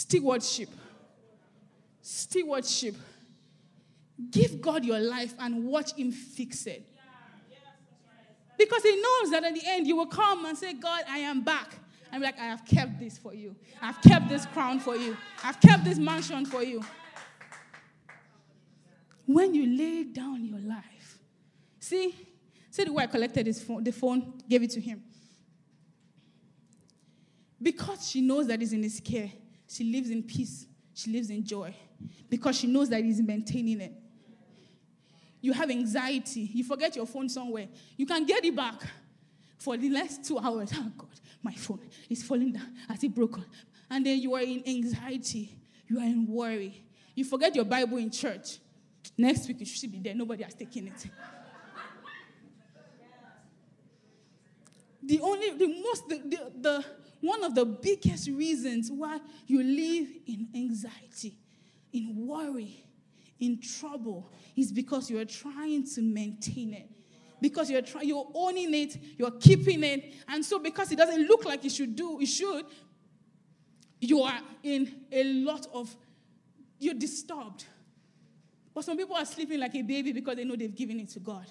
Stewardship. 0.08 0.68
Stewardship. 2.00 2.94
Give 4.30 4.60
God 4.60 4.84
your 4.84 5.00
life 5.00 5.34
and 5.40 5.64
watch 5.64 5.94
Him 5.94 6.12
fix 6.12 6.66
it. 6.66 6.86
Because 8.56 8.84
He 8.84 8.94
knows 8.94 9.30
that 9.32 9.42
at 9.44 9.52
the 9.52 9.62
end 9.66 9.86
you 9.88 9.96
will 9.96 10.06
come 10.06 10.46
and 10.46 10.56
say, 10.56 10.74
God, 10.74 11.02
I 11.08 11.18
am 11.18 11.42
back. 11.42 11.74
I'm 12.12 12.22
like, 12.22 12.38
I 12.38 12.44
have 12.44 12.64
kept 12.64 13.00
this 13.00 13.18
for 13.18 13.34
you. 13.34 13.56
I've 13.82 14.00
kept 14.00 14.28
this 14.28 14.46
crown 14.46 14.78
for 14.78 14.94
you. 14.94 15.16
I've 15.42 15.60
kept 15.60 15.82
this 15.82 15.98
mansion 15.98 16.46
for 16.46 16.62
you. 16.62 16.84
When 19.26 19.54
you 19.54 19.76
lay 19.76 20.04
down 20.04 20.44
your 20.44 20.60
life, 20.60 21.18
see, 21.80 22.14
see 22.70 22.84
the 22.84 22.92
way 22.92 23.02
I 23.02 23.06
collected 23.08 23.44
his 23.44 23.60
phone, 23.60 23.82
the 23.82 23.90
phone, 23.90 24.34
gave 24.48 24.62
it 24.62 24.70
to 24.70 24.80
him. 24.80 25.02
Because 27.60 28.08
she 28.08 28.20
knows 28.20 28.46
that 28.46 28.60
he's 28.60 28.72
in 28.72 28.84
his 28.84 29.00
care, 29.00 29.32
she 29.68 29.84
lives 29.84 30.10
in 30.10 30.22
peace, 30.22 30.66
she 30.94 31.10
lives 31.10 31.30
in 31.30 31.44
joy. 31.44 31.74
Because 32.28 32.58
she 32.58 32.66
knows 32.66 32.88
that 32.90 33.02
he's 33.02 33.20
maintaining 33.22 33.80
it. 33.80 33.92
You 35.40 35.52
have 35.52 35.70
anxiety, 35.70 36.50
you 36.52 36.64
forget 36.64 36.96
your 36.96 37.06
phone 37.06 37.28
somewhere, 37.28 37.68
you 37.96 38.06
can 38.06 38.24
get 38.24 38.44
it 38.44 38.54
back 38.54 38.82
for 39.58 39.76
the 39.76 39.88
next 39.88 40.24
two 40.24 40.38
hours. 40.38 40.70
Oh 40.74 40.92
God, 40.96 41.08
my 41.42 41.52
phone 41.52 41.80
is 42.08 42.22
falling 42.22 42.52
down 42.52 42.74
as 42.88 43.02
it 43.02 43.14
broken. 43.14 43.44
And 43.88 44.04
then 44.04 44.18
you 44.18 44.34
are 44.34 44.40
in 44.40 44.62
anxiety, 44.66 45.56
you 45.86 45.98
are 46.00 46.04
in 46.04 46.26
worry. 46.26 46.82
You 47.14 47.24
forget 47.24 47.54
your 47.54 47.64
Bible 47.64 47.96
in 47.96 48.10
church. 48.10 48.58
Next 49.16 49.48
week, 49.48 49.60
you 49.60 49.66
should 49.66 49.90
be 49.90 49.98
there. 49.98 50.14
Nobody 50.14 50.42
has 50.42 50.54
taken 50.54 50.88
it. 50.88 51.06
the 55.02 55.20
only, 55.20 55.50
the 55.52 55.68
most, 55.68 56.08
the, 56.08 56.16
the, 56.16 56.52
the, 56.60 56.84
one 57.26 57.42
of 57.44 57.54
the 57.54 57.64
biggest 57.64 58.28
reasons 58.28 58.90
why 58.90 59.18
you 59.46 59.62
live 59.62 60.08
in 60.26 60.48
anxiety, 60.54 61.36
in 61.92 62.26
worry, 62.26 62.84
in 63.40 63.60
trouble 63.60 64.30
is 64.56 64.72
because 64.72 65.10
you're 65.10 65.24
trying 65.24 65.86
to 65.86 66.02
maintain 66.02 66.74
it. 66.74 66.88
Because 67.40 67.70
you're 67.70 67.82
trying, 67.82 68.08
you're 68.08 68.26
owning 68.34 68.72
it, 68.72 68.96
you're 69.18 69.30
keeping 69.32 69.84
it, 69.84 70.14
and 70.26 70.42
so 70.42 70.58
because 70.58 70.90
it 70.90 70.96
doesn't 70.96 71.26
look 71.26 71.44
like 71.44 71.64
it 71.66 71.72
should 71.72 71.94
do, 71.94 72.18
it 72.18 72.26
should, 72.26 72.64
you 74.00 74.22
are 74.22 74.40
in 74.62 75.02
a 75.12 75.22
lot 75.22 75.66
of, 75.74 75.94
you're 76.78 76.94
disturbed. 76.94 77.66
But 78.74 78.84
some 78.84 78.96
people 78.96 79.16
are 79.16 79.24
sleeping 79.24 79.60
like 79.60 79.74
a 79.74 79.82
baby 79.82 80.12
because 80.12 80.36
they 80.36 80.44
know 80.44 80.56
they've 80.56 80.74
given 80.74 81.00
it 81.00 81.10
to 81.10 81.20
God. 81.20 81.46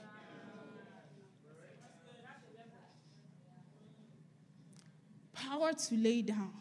Power 5.50 5.74
to 5.74 5.96
lay 5.96 6.22
down. 6.22 6.52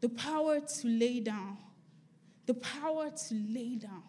The 0.00 0.08
power 0.08 0.60
to 0.60 0.88
lay 0.88 1.20
down. 1.20 1.58
The 2.46 2.54
power 2.54 3.10
to 3.10 3.34
lay 3.34 3.76
down. 3.76 4.02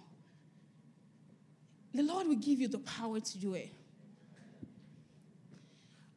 The 1.93 2.03
Lord 2.03 2.27
will 2.27 2.35
give 2.35 2.59
you 2.59 2.67
the 2.67 2.79
power 2.79 3.19
to 3.19 3.37
do 3.37 3.53
it. 3.53 3.69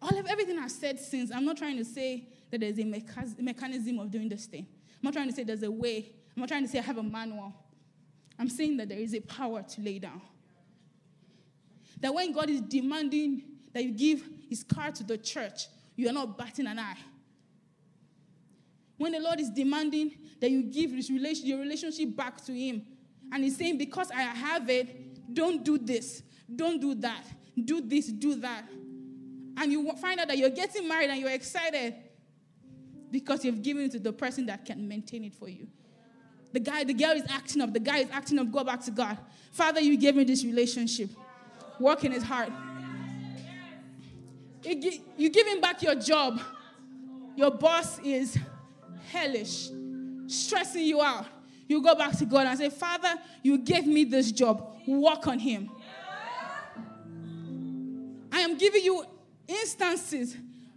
All 0.01 0.17
of 0.17 0.27
everything 0.27 0.59
I've 0.59 0.71
said 0.71 1.01
since, 1.01 1.33
I'm 1.33 1.45
not 1.45 1.57
trying 1.57 1.79
to 1.79 1.85
say 1.85 2.29
that 2.51 2.61
there's 2.61 2.79
a 2.79 2.85
mechanism 2.85 3.99
of 3.99 4.11
doing 4.11 4.29
this 4.29 4.47
thing. 4.47 4.67
I'm 4.69 5.01
not 5.03 5.15
trying 5.15 5.29
to 5.29 5.35
say 5.35 5.43
there's 5.43 5.63
a 5.63 5.71
way. 5.71 6.13
I'm 6.37 6.41
not 6.41 6.49
trying 6.49 6.65
to 6.65 6.69
say 6.69 6.79
I 6.79 6.83
have 6.83 6.99
a 6.99 7.03
manual. 7.03 7.53
I'm 8.39 8.49
saying 8.49 8.77
that 8.77 8.89
there 8.89 8.99
is 8.99 9.15
a 9.15 9.21
power 9.21 9.63
to 9.63 9.81
lay 9.81 9.99
down. 9.99 10.21
That 12.01 12.13
when 12.15 12.33
God 12.33 12.51
is 12.51 12.61
demanding 12.61 13.43
that 13.73 13.83
you 13.85 13.93
give 13.93 14.29
his 14.49 14.63
car 14.63 14.93
to 14.93 15.03
the 15.03 15.19
church, 15.19 15.69
you 15.97 16.09
are 16.09 16.13
not 16.13 16.37
batting 16.37 16.67
an 16.67 16.79
eye. 16.79 16.97
When 18.97 19.13
the 19.13 19.21
Lord 19.21 19.41
is 19.41 19.51
demanding 19.51 20.13
that 20.41 20.51
you 20.51 20.63
give 20.63 20.93
relation, 20.93 21.47
your 21.47 21.59
relationship 21.59 22.15
back 22.17 22.45
to 22.45 22.53
him, 22.53 22.83
and 23.33 23.43
he's 23.43 23.57
saying, 23.57 23.79
Because 23.79 24.11
I 24.11 24.23
have 24.23 24.69
it, 24.71 25.35
don't 25.35 25.65
do 25.65 25.79
this, 25.79 26.23
don't 26.55 26.81
do 26.81 26.95
that, 26.97 27.25
do 27.63 27.81
this, 27.81 28.07
do 28.09 28.37
that. 28.37 28.65
And 29.57 29.73
you 29.73 29.93
find 29.97 30.21
out 30.21 30.29
that 30.29 30.39
you're 30.39 30.51
getting 30.51 30.89
married 30.89 31.11
and 31.11 31.21
you're 31.21 31.31
excited 31.31 31.95
because 33.11 33.45
you've 33.45 33.63
given 33.63 33.85
it 33.85 33.93
to 33.93 34.01
the 34.01 34.13
person 34.13 34.47
that 34.47 34.65
can 34.65 34.89
maintain 34.89 35.25
it 35.25 35.35
for 35.35 35.49
you. 35.49 35.69
The 36.53 36.61
guy, 36.61 36.85
the 36.85 36.95
girl 36.95 37.13
is 37.13 37.25
acting 37.29 37.63
up. 37.63 37.73
The 37.73 37.81
guy 37.81 37.99
is 37.99 38.11
acting 38.11 38.39
up. 38.39 38.51
Go 38.51 38.63
back 38.65 38.81
to 38.85 38.91
God. 38.91 39.19
Father, 39.53 39.81
you 39.81 39.97
gave 39.97 40.17
me 40.17 40.25
this 40.25 40.45
relationship. 40.45 41.11
Work 41.81 42.05
in 42.05 42.13
his 42.13 42.23
heart. 42.23 42.51
You 44.63 45.31
give 45.31 45.47
him 45.47 45.61
back 45.61 45.83
your 45.83 45.95
job. 45.97 46.41
Your 47.37 47.51
boss 47.51 47.99
is 48.01 48.39
hellish, 49.11 49.71
stressing 50.27 50.85
you 50.85 51.03
out. 51.03 51.27
You 51.67 51.83
go 51.83 51.95
back 51.95 52.17
to 52.19 52.27
God 52.27 52.47
and 52.47 52.59
say, 52.59 52.71
Father, 52.71 53.15
you 53.43 53.59
gave 53.59 53.87
me 53.87 54.05
this 54.05 54.31
job. 54.31 54.77
Work 54.87 55.27
on 55.27 55.39
him. 55.39 55.71
I 58.31 58.41
am 58.41 58.59
giving 58.59 58.83
you 58.83 59.05
instances 59.49 60.37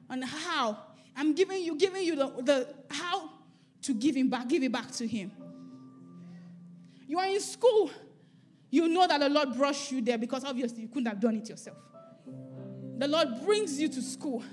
on 0.10 0.22
how 0.22 0.78
I'm 1.16 1.34
giving 1.34 1.64
you, 1.64 1.76
giving 1.76 2.04
you 2.04 2.16
the, 2.16 2.28
the 2.42 2.68
how 2.92 3.30
to 3.82 3.94
give 3.94 4.16
him 4.16 4.30
back, 4.30 4.48
give 4.48 4.62
it 4.62 4.72
back 4.72 4.92
to 4.92 5.08
him. 5.08 5.32
You 7.08 7.18
are 7.20 7.26
in 7.26 7.40
school. 7.40 7.90
You 8.70 8.88
know 8.88 9.08
that 9.08 9.20
the 9.20 9.30
Lord 9.30 9.56
brought 9.56 9.92
you 9.92 10.02
there 10.02 10.18
because 10.18 10.44
obviously 10.44 10.84
you 10.84 10.88
couldn't 10.90 11.08
have 11.08 11.20
done 11.20 11.38
it 11.38 11.50
yourself. 11.50 11.78
The 12.98 13.08
Lord 13.08 13.44
brings 13.44 13.80
you 13.80 13.88
to 13.90 14.02
school. 14.02 14.44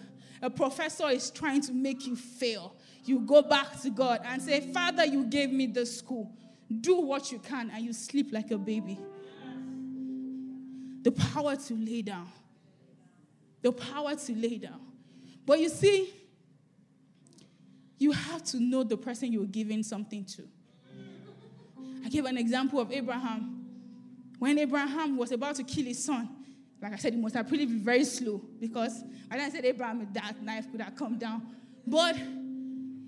A 0.42 0.50
professor 0.50 1.08
is 1.08 1.30
trying 1.30 1.60
to 1.62 1.72
make 1.72 2.06
you 2.06 2.16
fail. 2.16 2.74
You 3.04 3.20
go 3.20 3.42
back 3.42 3.80
to 3.82 3.90
God 3.90 4.20
and 4.24 4.42
say, 4.42 4.60
Father, 4.60 5.04
you 5.04 5.24
gave 5.24 5.50
me 5.50 5.66
the 5.66 5.84
school. 5.86 6.32
Do 6.80 7.00
what 7.00 7.30
you 7.30 7.38
can, 7.38 7.70
and 7.70 7.84
you 7.84 7.92
sleep 7.92 8.32
like 8.32 8.50
a 8.50 8.58
baby. 8.58 8.98
The 11.02 11.12
power 11.12 11.54
to 11.54 11.74
lay 11.74 12.02
down. 12.02 12.28
The 13.62 13.72
power 13.72 14.14
to 14.14 14.34
lay 14.34 14.58
down. 14.58 14.80
But 15.44 15.60
you 15.60 15.68
see, 15.68 16.12
you 17.98 18.12
have 18.12 18.42
to 18.44 18.60
know 18.60 18.82
the 18.82 18.96
person 18.96 19.32
you're 19.32 19.44
giving 19.44 19.82
something 19.82 20.24
to. 20.24 20.42
I 22.04 22.08
gave 22.08 22.24
an 22.24 22.36
example 22.36 22.80
of 22.80 22.92
Abraham. 22.92 23.66
When 24.38 24.58
Abraham 24.58 25.16
was 25.16 25.32
about 25.32 25.56
to 25.56 25.64
kill 25.64 25.84
his 25.84 26.02
son, 26.02 26.28
like 26.84 26.92
I 26.92 26.96
said, 26.96 27.14
he 27.14 27.18
must 27.18 27.34
have 27.34 27.50
really 27.50 27.64
been 27.64 27.80
very 27.80 28.04
slow 28.04 28.42
because 28.60 29.02
I 29.30 29.48
said 29.48 29.64
Abraham, 29.64 30.06
that 30.12 30.42
knife 30.42 30.70
could 30.70 30.82
have 30.82 30.94
come 30.94 31.16
down. 31.16 31.40
But 31.86 32.14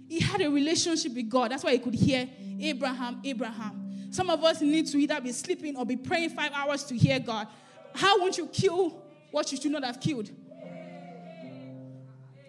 he 0.08 0.18
had 0.18 0.40
a 0.40 0.50
relationship 0.50 1.12
with 1.14 1.28
God. 1.28 1.50
That's 1.50 1.62
why 1.62 1.72
he 1.72 1.78
could 1.78 1.94
hear 1.94 2.26
Abraham, 2.58 3.20
Abraham. 3.22 4.08
Some 4.10 4.30
of 4.30 4.42
us 4.42 4.62
need 4.62 4.86
to 4.86 4.96
either 4.96 5.20
be 5.20 5.30
sleeping 5.30 5.76
or 5.76 5.84
be 5.84 5.96
praying 5.96 6.30
five 6.30 6.52
hours 6.54 6.84
to 6.84 6.96
hear 6.96 7.20
God. 7.20 7.48
How 7.94 8.18
won't 8.18 8.38
you 8.38 8.46
kill 8.46 9.02
what 9.30 9.52
you 9.52 9.58
should 9.58 9.72
not 9.72 9.84
have 9.84 10.00
killed? 10.00 10.30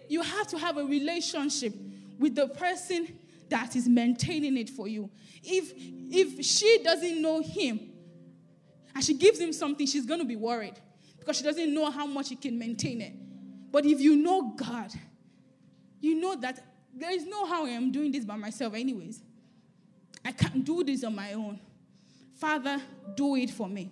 You 0.08 0.22
have 0.22 0.46
to 0.46 0.58
have 0.58 0.78
a 0.78 0.84
relationship 0.84 1.74
with 2.18 2.36
the 2.36 2.48
person 2.48 3.18
that 3.50 3.76
is 3.76 3.86
maintaining 3.86 4.56
it 4.56 4.70
for 4.70 4.88
you. 4.88 5.10
If 5.44 5.74
if 5.76 6.42
she 6.42 6.82
doesn't 6.82 7.20
know 7.20 7.42
him, 7.42 7.80
and 8.94 9.04
she 9.04 9.12
gives 9.12 9.38
him 9.38 9.52
something, 9.52 9.86
she's 9.86 10.06
going 10.06 10.20
to 10.20 10.26
be 10.26 10.36
worried 10.36 10.80
because 11.28 11.40
she 11.40 11.44
doesn't 11.44 11.74
know 11.74 11.90
how 11.90 12.06
much 12.06 12.28
she 12.28 12.36
can 12.36 12.58
maintain 12.58 13.02
it. 13.02 13.12
But 13.70 13.84
if 13.84 14.00
you 14.00 14.16
know 14.16 14.54
God, 14.56 14.90
you 16.00 16.18
know 16.18 16.34
that 16.36 16.64
there 16.94 17.10
is 17.10 17.26
no 17.26 17.44
how 17.44 17.66
I 17.66 17.68
am 17.68 17.92
doing 17.92 18.10
this 18.10 18.24
by 18.24 18.36
myself, 18.36 18.72
anyways. 18.72 19.22
I 20.24 20.32
can't 20.32 20.64
do 20.64 20.82
this 20.82 21.04
on 21.04 21.14
my 21.14 21.34
own. 21.34 21.60
Father, 22.34 22.80
do 23.14 23.36
it 23.36 23.50
for 23.50 23.68
me. 23.68 23.90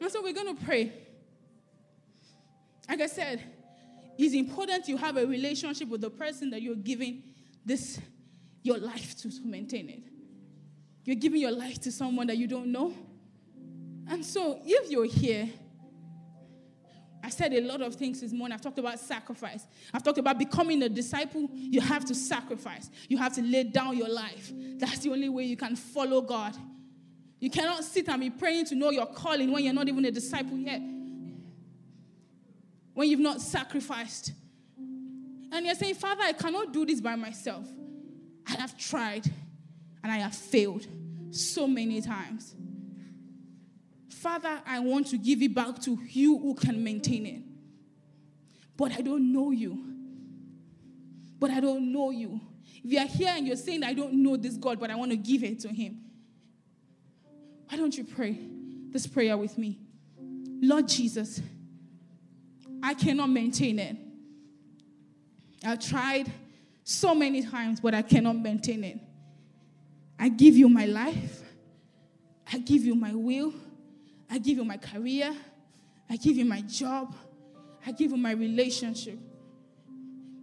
And 0.00 0.10
so 0.10 0.22
we're 0.22 0.32
going 0.32 0.56
to 0.56 0.64
pray. 0.64 0.94
Like 2.88 3.02
I 3.02 3.06
said, 3.06 3.42
it's 4.16 4.32
important 4.32 4.88
you 4.88 4.96
have 4.96 5.18
a 5.18 5.26
relationship 5.26 5.90
with 5.90 6.00
the 6.00 6.10
person 6.10 6.48
that 6.50 6.62
you're 6.62 6.74
giving 6.74 7.22
this 7.66 8.00
your 8.62 8.78
life 8.78 9.14
to, 9.18 9.30
to 9.30 9.46
maintain 9.46 9.90
it. 9.90 10.00
You're 11.04 11.16
giving 11.16 11.42
your 11.42 11.52
life 11.52 11.78
to 11.82 11.92
someone 11.92 12.28
that 12.28 12.38
you 12.38 12.46
don't 12.46 12.72
know. 12.72 12.94
And 14.10 14.24
so 14.26 14.60
if 14.64 14.90
you're 14.90 15.06
here, 15.06 15.48
I 17.22 17.28
said 17.28 17.52
a 17.52 17.60
lot 17.60 17.80
of 17.80 17.94
things 17.94 18.20
this 18.20 18.32
morning. 18.32 18.54
I've 18.54 18.60
talked 18.60 18.78
about 18.78 18.98
sacrifice. 18.98 19.64
I've 19.94 20.02
talked 20.02 20.18
about 20.18 20.36
becoming 20.36 20.82
a 20.82 20.88
disciple. 20.88 21.48
You 21.52 21.80
have 21.80 22.04
to 22.06 22.14
sacrifice. 22.14 22.90
You 23.08 23.18
have 23.18 23.34
to 23.34 23.42
lay 23.42 23.64
down 23.64 23.96
your 23.96 24.08
life. 24.08 24.50
That's 24.78 24.98
the 24.98 25.12
only 25.12 25.28
way 25.28 25.44
you 25.44 25.56
can 25.56 25.76
follow 25.76 26.22
God. 26.22 26.56
You 27.38 27.50
cannot 27.50 27.84
sit 27.84 28.08
and 28.08 28.20
be 28.20 28.30
praying 28.30 28.64
to 28.66 28.74
know 28.74 28.90
your 28.90 29.06
calling 29.06 29.52
when 29.52 29.62
you're 29.62 29.72
not 29.72 29.88
even 29.88 30.04
a 30.04 30.10
disciple 30.10 30.58
yet. 30.58 30.80
When 32.94 33.08
you've 33.08 33.20
not 33.20 33.40
sacrificed. 33.40 34.32
And 34.76 35.66
you're 35.66 35.74
saying, 35.76 35.94
Father, 35.94 36.22
I 36.24 36.32
cannot 36.32 36.72
do 36.72 36.84
this 36.84 37.00
by 37.00 37.14
myself. 37.14 37.66
I 38.48 38.52
have 38.60 38.76
tried 38.76 39.30
and 40.02 40.10
I 40.10 40.16
have 40.16 40.34
failed 40.34 40.86
so 41.30 41.68
many 41.68 42.00
times. 42.00 42.56
Father, 44.20 44.60
I 44.66 44.80
want 44.80 45.06
to 45.08 45.16
give 45.16 45.40
it 45.40 45.54
back 45.54 45.80
to 45.80 45.98
you 46.10 46.36
who 46.36 46.54
can 46.54 46.84
maintain 46.84 47.24
it. 47.24 47.40
But 48.76 48.92
I 48.92 49.00
don't 49.00 49.32
know 49.32 49.50
you. 49.50 49.82
But 51.38 51.50
I 51.50 51.60
don't 51.60 51.90
know 51.90 52.10
you. 52.10 52.38
If 52.84 52.92
you 52.92 52.98
are 52.98 53.06
here 53.06 53.32
and 53.34 53.46
you're 53.46 53.56
saying, 53.56 53.82
I 53.82 53.94
don't 53.94 54.12
know 54.12 54.36
this 54.36 54.58
God, 54.58 54.78
but 54.78 54.90
I 54.90 54.94
want 54.94 55.10
to 55.12 55.16
give 55.16 55.42
it 55.42 55.60
to 55.60 55.68
him, 55.68 56.00
why 57.66 57.78
don't 57.78 57.96
you 57.96 58.04
pray 58.04 58.38
this 58.90 59.06
prayer 59.06 59.38
with 59.38 59.56
me? 59.56 59.78
Lord 60.60 60.86
Jesus, 60.86 61.40
I 62.82 62.92
cannot 62.92 63.30
maintain 63.30 63.78
it. 63.78 63.96
I've 65.64 65.80
tried 65.80 66.30
so 66.84 67.14
many 67.14 67.42
times, 67.42 67.80
but 67.80 67.94
I 67.94 68.02
cannot 68.02 68.36
maintain 68.36 68.84
it. 68.84 68.98
I 70.18 70.28
give 70.28 70.58
you 70.58 70.68
my 70.68 70.84
life. 70.84 71.40
I 72.52 72.58
give 72.58 72.84
you 72.84 72.94
my 72.94 73.14
will. 73.14 73.54
I 74.30 74.38
give 74.38 74.56
you 74.56 74.64
my 74.64 74.76
career. 74.76 75.34
I 76.08 76.16
give 76.16 76.36
you 76.36 76.44
my 76.44 76.60
job. 76.62 77.14
I 77.84 77.92
give 77.92 78.12
you 78.12 78.16
my 78.16 78.32
relationship. 78.32 79.18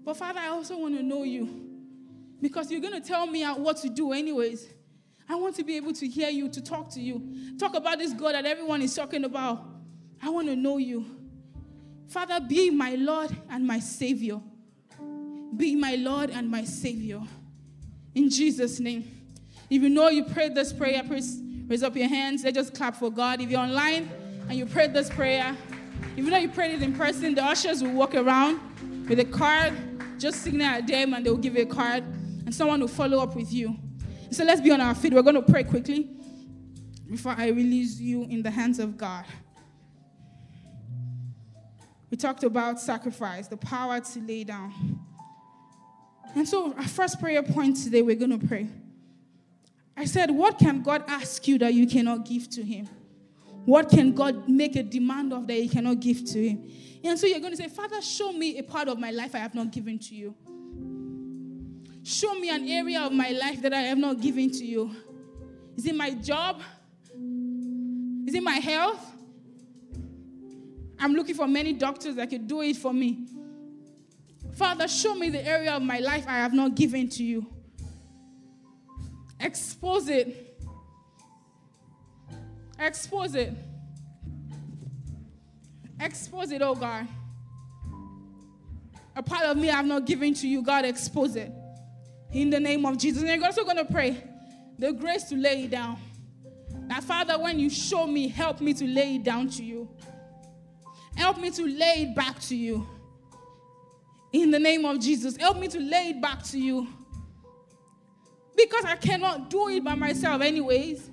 But 0.04 0.18
Father, 0.18 0.40
I 0.40 0.48
also 0.48 0.78
want 0.78 0.98
to 0.98 1.04
know 1.04 1.24
you 1.24 1.68
because 2.42 2.72
you're 2.72 2.82
going 2.82 3.02
to 3.02 3.08
tell 3.08 3.26
me 3.28 3.44
what 3.44 3.78
to 3.78 3.90
do, 3.90 4.14
anyways. 4.14 4.68
I 5.30 5.36
want 5.36 5.56
to 5.58 5.64
be 5.64 5.76
able 5.76 5.94
to 5.94 6.08
hear 6.08 6.30
you, 6.30 6.48
to 6.50 6.62
talk 6.62 6.90
to 6.92 7.02
you. 7.02 7.58
Talk 7.58 7.76
about 7.76 7.98
this 7.98 8.14
God 8.14 8.34
that 8.34 8.46
everyone 8.46 8.82
is 8.82 8.96
talking 8.96 9.26
about. 9.26 9.66
I 10.22 10.30
want 10.30 10.48
to 10.48 10.56
know 10.56 10.78
you. 10.78 11.06
Father, 12.08 12.40
be 12.40 12.70
my 12.70 12.96
Lord 12.96 13.36
and 13.50 13.68
my 13.68 13.80
Savior. 13.80 14.40
Be 15.56 15.76
my 15.76 15.96
Lord 15.96 16.30
and 16.30 16.50
my 16.50 16.64
Savior. 16.64 17.22
In 18.16 18.30
Jesus' 18.30 18.80
name. 18.80 19.12
If 19.70 19.82
you 19.82 19.90
know 19.90 20.08
you 20.08 20.24
prayed 20.24 20.56
this 20.56 20.72
prayer, 20.72 21.04
please 21.04 21.42
Raise 21.68 21.84
up 21.84 21.98
your 21.98 22.08
hands. 22.08 22.46
Let's 22.46 22.56
just 22.56 22.74
clap 22.74 22.96
for 22.96 23.12
God. 23.12 23.42
If 23.42 23.52
you're 23.52 23.60
online 23.60 24.10
and 24.48 24.58
you 24.58 24.66
prayed 24.66 24.94
this 24.94 25.10
prayer, 25.10 25.54
even 26.16 26.32
though 26.32 26.38
you 26.38 26.48
prayed 26.48 26.76
it 26.76 26.82
in 26.82 26.94
person, 26.94 27.36
the 27.36 27.44
ushers 27.44 27.84
will 27.84 27.92
walk 27.92 28.16
around 28.16 28.62
with 29.10 29.20
a 29.20 29.26
card. 29.26 29.74
Just 30.18 30.44
signal 30.44 30.66
at 30.66 30.88
them 30.88 31.14
and 31.14 31.26
they'll 31.26 31.36
give 31.36 31.56
you 31.56 31.64
a 31.64 31.66
card. 31.66 32.04
And 32.46 32.56
someone 32.56 32.80
will 32.80 32.88
follow 32.88 33.20
up 33.20 33.36
with 33.36 33.52
you. 33.52 33.76
So 34.32 34.46
let's 34.46 34.62
be 34.62 34.72
on 34.72 34.80
our 34.80 34.96
feet. 34.96 35.14
We're 35.14 35.22
going 35.22 35.36
to 35.36 35.42
pray 35.42 35.66
quickly 35.66 36.10
before 37.10 37.36
I 37.38 37.48
release 37.48 38.00
you 38.00 38.24
in 38.24 38.44
the 38.44 38.52
hands 38.52 38.80
of 38.80 38.98
God. 38.98 39.26
We 42.10 42.16
talked 42.16 42.44
about 42.44 42.80
sacrifice, 42.80 43.50
the 43.50 43.58
power 43.58 44.00
to 44.00 44.20
lay 44.22 44.46
down. 44.46 45.00
And 46.36 46.48
so, 46.48 46.74
our 46.74 46.88
first 46.88 47.20
prayer 47.20 47.44
point 47.44 47.78
today, 47.84 48.02
we're 48.02 48.16
going 48.16 48.38
to 48.40 48.48
pray. 48.48 48.68
I 49.98 50.06
said, 50.06 50.30
What 50.30 50.60
can 50.60 50.84
God 50.84 51.04
ask 51.08 51.48
you 51.48 51.58
that 51.58 51.74
you 51.74 51.88
cannot 51.88 52.26
give 52.26 52.50
to 52.52 52.64
Him? 52.64 52.88
What 53.66 53.90
can 53.90 54.14
God 54.14 54.48
make 54.48 54.76
a 54.76 54.84
demand 54.84 55.34
of 55.34 55.48
that 55.48 55.60
you 55.62 55.70
cannot 55.70 56.00
give 56.00 56.24
to 56.26 56.48
Him? 56.50 56.70
And 57.04 57.18
so 57.20 57.26
you're 57.26 57.40
going 57.40 57.52
to 57.52 57.58
say, 57.58 57.68
Father, 57.68 58.02
show 58.02 58.32
me 58.32 58.60
a 58.60 58.64
part 58.64 58.88
of 58.88 59.00
my 59.00 59.12
life 59.12 59.34
I 59.34 59.40
have 59.40 59.56
not 59.56 59.72
given 59.72 59.98
to 60.00 60.16
you. 60.16 60.36
Show 62.04 62.36
me 62.36 62.50
an 62.50 62.68
area 62.68 63.02
of 63.02 63.12
my 63.12 63.30
life 63.32 63.62
that 63.64 63.74
I 63.74 63.82
have 63.82 63.98
not 63.98 64.22
given 64.22 64.52
to 64.52 64.66
you. 64.66 64.96
Is 65.76 65.86
it 65.86 65.96
my 65.96 66.12
job? 66.12 66.62
Is 68.26 68.34
it 68.34 68.44
my 68.44 68.54
health? 68.56 69.06
I'm 71.00 71.14
looking 71.14 71.36
for 71.36 71.48
many 71.48 71.74
doctors 71.74 72.16
that 72.16 72.30
could 72.30 72.48
do 72.48 72.62
it 72.62 72.78
for 72.78 72.94
me. 72.94 73.28
Father, 74.54 74.88
show 74.88 75.14
me 75.16 75.30
the 75.30 75.46
area 75.46 75.74
of 75.74 75.82
my 75.82 76.00
life 76.00 76.26
I 76.28 76.38
have 76.38 76.54
not 76.54 76.76
given 76.76 77.10
to 77.10 77.24
you. 77.24 77.46
Expose 79.40 80.10
it. 80.10 80.60
Expose 82.80 83.36
it. 83.36 83.54
Expose 86.00 86.52
it, 86.52 86.62
oh 86.62 86.76
God. 86.76 87.08
A 89.16 89.24
part 89.24 89.46
of 89.46 89.58
me 89.58 89.70
I've 89.70 89.86
not 89.86 90.06
given 90.06 90.34
to 90.36 90.48
you, 90.48 90.62
God, 90.62 90.86
expose 90.86 91.36
it. 91.36 91.52
In 92.32 92.50
the 92.50 92.60
name 92.60 92.86
of 92.86 92.98
Jesus. 92.98 93.24
And 93.24 93.32
you're 93.32 93.46
also 93.46 93.64
going 93.64 93.78
to 93.78 93.86
pray 93.86 94.24
the 94.78 94.94
grace 94.94 95.24
to 95.26 95.36
lay 95.36 95.64
it 95.64 95.72
down. 95.72 95.98
Now, 96.88 97.02
Father, 97.02 97.40
when 97.40 97.60
you 97.60 97.70
show 97.70 98.06
me, 98.06 98.28
help 98.28 98.62
me 98.62 98.74
to 98.76 98.86
lay 98.86 99.16
it 99.16 99.24
down 99.24 99.50
to 99.50 99.64
you. 99.64 99.90
Help 101.16 101.40
me 101.40 101.50
to 101.50 101.64
lay 101.64 102.04
it 102.04 102.16
back 102.16 102.40
to 102.42 102.56
you. 102.56 102.88
In 104.32 104.52
the 104.52 104.60
name 104.60 104.86
of 104.86 105.00
Jesus. 105.00 105.36
Help 105.36 105.58
me 105.58 105.68
to 105.68 105.80
lay 105.80 106.10
it 106.10 106.22
back 106.22 106.44
to 106.44 106.60
you. 106.60 106.88
Because 108.58 108.86
I 108.86 108.96
cannot 108.96 109.52
do 109.52 109.70
it 109.70 109.84
by 109.84 109.94
myself, 109.96 110.42
anyways. 110.42 111.10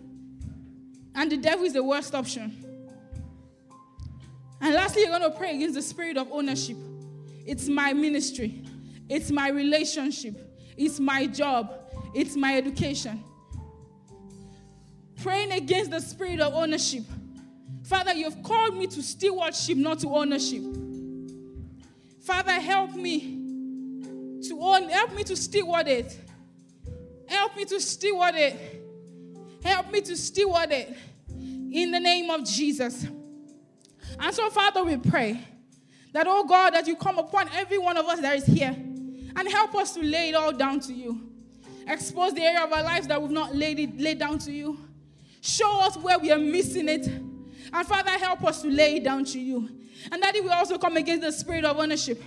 And 1.14 1.30
the 1.30 1.37
devil 1.37 1.64
is 1.64 1.74
the 1.74 1.85
worst 1.85 2.14
option. 2.14 2.64
And 4.61 4.74
lastly, 4.74 5.02
you're 5.02 5.11
going 5.11 5.30
to 5.30 5.37
pray 5.37 5.54
against 5.54 5.74
the 5.74 5.83
spirit 5.83 6.16
of 6.16 6.33
ownership. 6.33 6.78
It's 7.46 7.68
my 7.68 7.92
ministry, 7.92 8.64
it's 9.11 9.30
my 9.30 9.50
relationship, 9.50 10.35
it's 10.78 10.98
my 10.98 11.26
job, 11.26 11.70
it's 12.14 12.35
my 12.35 12.57
education. 12.57 13.22
Praying 15.22 15.52
against 15.52 15.90
the 15.90 16.00
spirit 16.00 16.40
of 16.40 16.54
ownership. 16.54 17.04
Father, 17.85 18.14
you've 18.14 18.42
called 18.42 18.74
me 18.74 18.87
to 18.87 19.02
stewardship, 19.02 19.76
not 19.76 19.98
to 19.98 20.09
ownership. 20.09 20.62
Father, 22.22 22.52
help 22.52 22.94
me 22.94 24.40
to 24.48 24.59
own, 24.59 24.88
help 24.88 25.14
me 25.14 25.22
to 25.24 25.37
steward 25.37 25.88
it. 25.88 26.18
Help 27.27 27.57
me 27.57 27.65
to 27.65 27.81
steward 27.81 28.35
it. 28.35 28.83
Help 29.63 29.91
me 29.91 30.01
to 30.03 30.17
steward 30.17 30.71
it 30.71 30.97
in 31.29 31.91
the 31.91 32.01
name 32.01 32.31
of 32.31 32.45
Jesus. 32.45 33.07
And 34.19 34.35
so, 34.35 34.51
Father, 34.51 34.85
we 34.85 34.97
pray 34.97 35.41
that, 36.13 36.27
oh 36.29 36.45
God, 36.45 36.75
that 36.75 36.87
you 36.87 36.97
come 36.97 37.19
upon 37.19 37.49
every 37.55 37.79
one 37.79 37.97
of 37.97 38.07
us 38.07 38.21
that 38.21 38.37
is 38.37 38.47
here 38.47 38.77
and 39.37 39.49
help 39.51 39.75
us 39.75 39.95
to 39.95 40.03
lay 40.03 40.29
it 40.29 40.35
all 40.35 40.53
down 40.53 40.81
to 40.81 40.93
you. 40.93 41.31
Expose 41.87 42.33
the 42.33 42.43
area 42.43 42.63
of 42.63 42.73
our 42.73 42.83
lives 42.83 43.07
that 43.09 43.21
we've 43.21 43.31
not 43.31 43.55
laid 43.55 43.79
it 43.79 43.99
laid 43.99 44.19
down 44.19 44.39
to 44.39 44.53
you. 44.53 44.79
Show 45.41 45.81
us 45.81 45.97
where 45.97 46.19
we 46.19 46.31
are 46.31 46.39
missing 46.39 46.89
it. 46.89 47.07
And 47.07 47.87
Father, 47.87 48.11
help 48.13 48.45
us 48.45 48.63
to 48.63 48.69
lay 48.69 48.97
it 48.97 49.05
down 49.05 49.25
to 49.27 49.41
you. 49.41 49.69
And 50.11 50.23
that 50.23 50.35
it 50.35 50.45
will 50.45 50.53
also 50.53 50.79
come 50.79 50.97
against 50.97 51.23
the 51.23 51.33
spirit 51.33 51.65
of 51.65 51.79
ownership. 51.79 52.23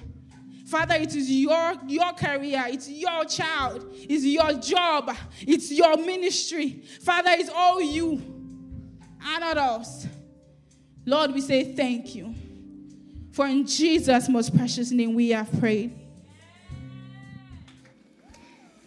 Father, 0.68 0.96
it 0.96 1.16
is 1.16 1.32
your, 1.32 1.76
your 1.88 2.12
career, 2.12 2.66
it's 2.68 2.90
your 2.90 3.24
child, 3.24 3.90
it's 3.94 4.26
your 4.26 4.52
job, 4.60 5.16
it's 5.40 5.72
your 5.72 5.96
ministry. 5.96 6.82
Father, 7.02 7.32
it's 7.32 7.50
all 7.50 7.82
you 7.82 8.16
and 9.22 9.40
not 9.40 9.58
us. 9.58 10.08
Lord, 11.06 11.34
we 11.34 11.40
say 11.40 11.74
thank 11.74 12.16
you. 12.16 12.36
For 13.32 13.48
in 13.48 13.66
Jesus' 13.66 14.28
most 14.28 14.58
precious 14.58 14.92
name 14.92 15.14
we 15.14 15.30
have 15.30 15.50
prayed. 15.58 15.98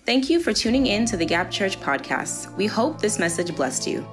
Thank 0.04 0.28
you 0.28 0.38
for 0.40 0.52
tuning 0.52 0.86
in 0.86 1.06
to 1.06 1.16
the 1.16 1.24
Gap 1.24 1.50
Church 1.50 1.80
podcast. 1.80 2.54
We 2.56 2.66
hope 2.66 3.00
this 3.00 3.18
message 3.18 3.56
blessed 3.56 3.86
you. 3.86 4.06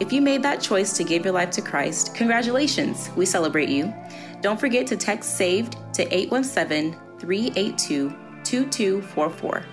If 0.00 0.12
you 0.12 0.20
made 0.20 0.42
that 0.42 0.60
choice 0.60 0.96
to 0.96 1.04
give 1.04 1.24
your 1.24 1.34
life 1.34 1.50
to 1.50 1.62
Christ, 1.62 2.16
congratulations. 2.16 3.10
We 3.14 3.26
celebrate 3.26 3.68
you. 3.68 3.94
Don't 4.40 4.58
forget 4.58 4.88
to 4.88 4.96
text 4.96 5.36
SAVED 5.36 5.76
to 5.94 6.02
817 6.12 6.96
382 7.22 8.10
2244. 8.42 9.64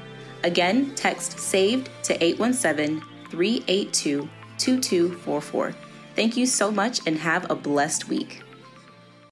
Again, 0.44 0.94
text 0.96 1.40
SAVED 1.40 1.90
to 2.04 2.24
817 2.24 3.02
382 3.30 4.30
2244. 4.58 5.76
Thank 6.16 6.38
you 6.38 6.46
so 6.46 6.72
much 6.72 7.02
and 7.08 7.18
have 7.18 7.50
a 7.50 7.56
blessed 7.56 8.08
week. 8.08 8.44